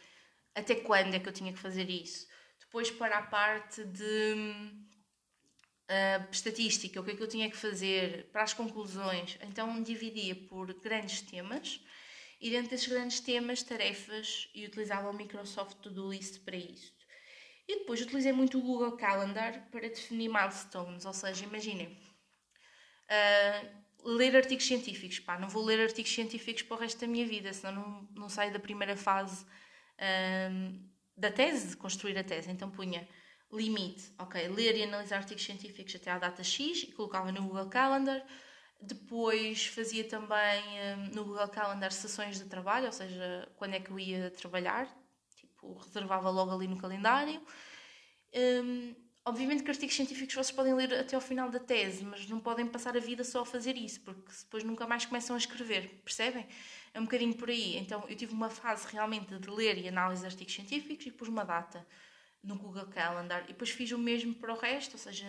até 0.56 0.74
quando 0.74 1.16
é 1.16 1.20
que 1.20 1.28
eu 1.28 1.34
tinha 1.34 1.52
que 1.52 1.60
fazer 1.60 1.90
isso. 1.90 2.26
Depois 2.62 2.90
para 2.90 3.18
a 3.18 3.24
parte 3.24 3.84
de 3.84 4.36
uh, 5.92 6.32
estatística, 6.32 7.02
o 7.02 7.04
que 7.04 7.12
é 7.12 7.16
que 7.18 7.24
eu 7.24 7.28
tinha 7.28 7.52
que 7.52 7.58
fazer, 7.58 8.30
para 8.32 8.44
as 8.44 8.54
conclusões. 8.54 9.38
Então 9.42 9.84
dividia 9.84 10.34
por 10.34 10.74
grandes 10.80 11.20
temas 11.24 11.82
e 12.40 12.50
dentro 12.50 12.70
desses 12.70 12.88
grandes 12.88 13.20
temas, 13.20 13.62
tarefas, 13.64 14.50
e 14.54 14.66
utilizava 14.66 15.10
o 15.10 15.14
Microsoft 15.14 15.78
To-Do 15.78 16.12
List 16.12 16.40
para 16.40 16.56
isso. 16.56 16.94
E 17.68 17.80
depois 17.80 18.02
utilizei 18.02 18.32
muito 18.32 18.58
o 18.58 18.62
Google 18.62 18.94
Calendar 18.94 19.68
para 19.70 19.90
definir 19.90 20.30
milestones, 20.30 21.06
ou 21.06 21.14
seja, 21.14 21.44
imaginem, 21.44 21.96
uh, 23.10 23.80
ler 24.04 24.36
artigos 24.36 24.66
científicos. 24.66 25.20
Pá, 25.20 25.38
não 25.38 25.50
vou 25.50 25.64
ler 25.64 25.80
artigos 25.82 26.12
científicos 26.12 26.64
para 26.64 26.78
o 26.78 26.80
resto 26.80 27.00
da 27.02 27.08
minha 27.08 27.28
vida, 27.28 27.52
senão 27.54 27.74
não, 27.74 28.08
não 28.22 28.30
saio 28.30 28.52
da 28.52 28.60
primeira 28.60 28.96
fase 28.96 29.46
um, 30.52 30.90
da 31.16 31.32
tese, 31.32 31.70
de 31.70 31.78
construir 31.78 32.18
a 32.18 32.24
tese. 32.24 32.50
Então 32.50 32.72
punha 32.72 33.08
limite, 33.52 34.14
ok, 34.18 34.48
ler 34.48 34.76
e 34.76 34.84
analisar 34.84 35.18
artigos 35.18 35.44
científicos 35.44 35.96
até 35.96 36.12
à 36.12 36.18
data 36.18 36.44
X 36.44 36.84
e 36.84 36.92
colocava 36.92 37.32
no 37.32 37.44
Google 37.44 37.70
Calendar. 37.70 38.26
Depois 38.82 39.68
fazia 39.68 40.04
também 40.04 40.64
um, 40.98 41.16
no 41.16 41.26
Google 41.26 41.48
Calendar 41.50 41.92
sessões 41.92 42.38
de 42.38 42.46
trabalho, 42.46 42.86
ou 42.86 42.92
seja, 42.92 43.48
quando 43.58 43.74
é 43.74 43.80
que 43.80 43.92
eu 43.92 44.00
ia 44.00 44.32
trabalhar, 44.32 44.88
tipo, 45.36 45.74
reservava 45.74 46.30
logo 46.30 46.52
ali 46.52 46.68
no 46.68 46.78
calendário. 46.78 47.42
Um, 48.34 48.96
Obviamente 49.30 49.62
que 49.62 49.70
artigos 49.70 49.96
científicos 49.96 50.34
vocês 50.34 50.52
podem 50.52 50.74
ler 50.74 50.92
até 50.92 51.16
ao 51.16 51.22
final 51.22 51.52
da 51.52 51.60
tese, 51.60 52.04
mas 52.04 52.28
não 52.28 52.40
podem 52.40 52.66
passar 52.66 52.98
a 52.98 53.00
vida 53.00 53.24
só 53.24 53.42
a 53.42 53.46
fazer 53.46 53.78
isso, 53.78 54.02
porque 54.02 54.32
depois 54.40 54.64
nunca 54.64 54.88
mais 54.88 55.06
começam 55.06 55.36
a 55.36 55.38
escrever, 55.38 56.02
percebem? 56.04 56.48
É 56.94 57.00
um 57.00 57.04
bocadinho 57.04 57.36
por 57.36 57.48
aí. 57.48 57.78
Então 57.78 58.04
eu 58.10 58.16
tive 58.16 58.34
uma 58.34 58.50
fase 58.50 58.88
realmente 58.92 59.38
de 59.38 59.50
ler 59.50 59.78
e 59.78 59.88
análise 59.88 60.22
de 60.22 60.28
artigos 60.28 60.56
científicos 60.56 61.06
e 61.06 61.12
pus 61.12 61.28
uma 61.28 61.44
data 61.44 61.86
no 62.42 62.56
Google 62.56 62.88
Calendar. 62.88 63.44
E 63.44 63.48
depois 63.50 63.70
fiz 63.70 63.92
o 63.92 64.00
mesmo 64.00 64.34
para 64.34 64.52
o 64.52 64.58
resto, 64.58 64.94
ou 64.94 65.00
seja, 65.00 65.28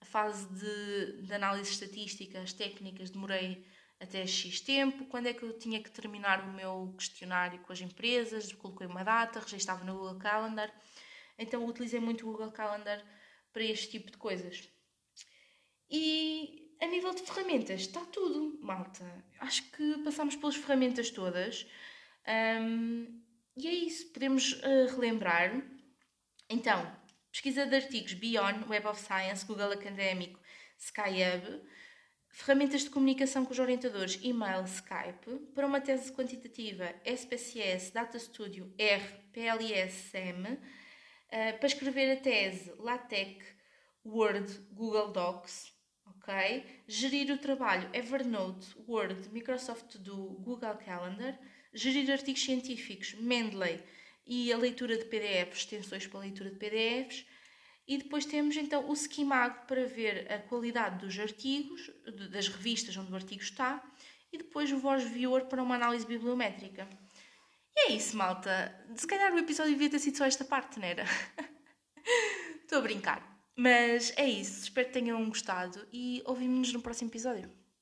a 0.00 0.04
fase 0.04 0.46
de, 0.54 1.22
de 1.22 1.34
análise 1.34 1.70
estatística, 1.70 2.40
as 2.40 2.52
técnicas, 2.52 3.10
demorei 3.10 3.64
até 4.00 4.26
X 4.26 4.60
tempo. 4.60 5.04
Quando 5.06 5.26
é 5.26 5.34
que 5.34 5.42
eu 5.42 5.58
tinha 5.58 5.82
que 5.82 5.90
terminar 5.90 6.48
o 6.48 6.52
meu 6.52 6.94
questionário 6.96 7.60
com 7.60 7.72
as 7.72 7.80
empresas? 7.80 8.52
Coloquei 8.52 8.86
uma 8.86 9.04
data, 9.04 9.40
registrava 9.40 9.84
no 9.84 9.94
Google 9.94 10.18
Calendar. 10.18 10.72
Então 11.38 11.66
utilizei 11.66 12.00
muito 12.00 12.26
o 12.26 12.32
Google 12.32 12.50
Calendar 12.50 13.04
para 13.52 13.62
este 13.62 13.90
tipo 13.90 14.10
de 14.10 14.16
coisas. 14.16 14.68
E 15.90 16.76
a 16.80 16.86
nível 16.86 17.14
de 17.14 17.22
ferramentas, 17.22 17.82
está 17.82 18.00
tudo, 18.06 18.58
malta. 18.62 19.04
Acho 19.38 19.62
que 19.70 19.98
passamos 19.98 20.36
pelas 20.36 20.56
ferramentas 20.56 21.10
todas. 21.10 21.66
Um, 22.26 23.22
e 23.56 23.66
é 23.66 23.72
isso, 23.72 24.10
podemos 24.12 24.52
uh, 24.52 24.86
relembrar. 24.94 25.62
Então, 26.48 26.99
pesquisa 27.30 27.66
de 27.66 27.76
artigos 27.76 28.14
Beyond, 28.14 28.68
Web 28.68 28.86
of 28.86 29.00
Science, 29.00 29.44
Google 29.46 29.72
Académico, 29.72 30.40
SkyHub, 30.78 31.62
ferramentas 32.28 32.82
de 32.82 32.90
comunicação 32.90 33.44
com 33.44 33.52
os 33.52 33.58
orientadores, 33.58 34.18
e-mail, 34.22 34.64
Skype, 34.64 35.52
para 35.54 35.66
uma 35.66 35.80
tese 35.80 36.12
quantitativa, 36.12 36.94
SPSS, 37.04 37.92
Data 37.92 38.18
Studio, 38.18 38.72
R, 38.78 39.02
PLS, 39.32 40.10
SEM, 40.10 40.58
Uh, 41.30 41.56
para 41.58 41.66
escrever 41.68 42.10
a 42.10 42.16
tese, 42.16 42.74
LaTeX, 42.76 43.46
Word, 44.04 44.50
Google 44.72 45.12
Docs, 45.12 45.72
ok? 46.04 46.64
Gerir 46.88 47.30
o 47.30 47.38
trabalho, 47.38 47.88
Evernote, 47.92 48.66
Word, 48.88 49.28
Microsoft 49.30 49.92
To 49.92 49.98
Do, 50.00 50.16
Google 50.40 50.74
Calendar. 50.74 51.38
Gerir 51.72 52.10
artigos 52.10 52.42
científicos, 52.42 53.14
Mendeley 53.14 53.80
e 54.30 54.52
a 54.52 54.56
leitura 54.56 54.96
de 54.96 55.04
PDFs, 55.06 55.58
extensões 55.58 56.06
para 56.06 56.20
leitura 56.20 56.50
de 56.50 56.56
PDFs. 56.56 57.26
E 57.88 57.98
depois 57.98 58.24
temos 58.24 58.56
então 58.56 58.88
o 58.88 58.94
Schemag 58.94 59.66
para 59.66 59.84
ver 59.84 60.32
a 60.32 60.38
qualidade 60.38 61.04
dos 61.04 61.18
artigos, 61.18 61.90
das 62.30 62.46
revistas 62.46 62.96
onde 62.96 63.10
o 63.10 63.16
artigo 63.16 63.42
está, 63.42 63.82
e 64.32 64.38
depois 64.38 64.70
o 64.70 64.78
Voice 64.78 65.08
Viewer 65.08 65.46
para 65.46 65.60
uma 65.60 65.74
análise 65.74 66.06
bibliométrica. 66.06 66.88
E 67.76 67.90
é 67.90 67.92
isso, 67.96 68.16
malta. 68.16 68.72
Se 68.94 69.04
calhar 69.04 69.34
o 69.34 69.38
episódio 69.38 69.72
devia 69.72 69.90
ter 69.90 69.98
sido 69.98 70.16
só 70.16 70.24
esta 70.24 70.44
parte, 70.44 70.78
não 70.78 70.86
era? 70.86 71.04
Estou 72.62 72.78
a 72.78 72.82
brincar. 72.82 73.42
Mas 73.56 74.16
é 74.16 74.28
isso. 74.28 74.62
Espero 74.62 74.86
que 74.86 74.94
tenham 74.94 75.28
gostado 75.28 75.84
e 75.92 76.22
ouvimos-nos 76.24 76.72
no 76.72 76.80
próximo 76.80 77.10
episódio. 77.10 77.59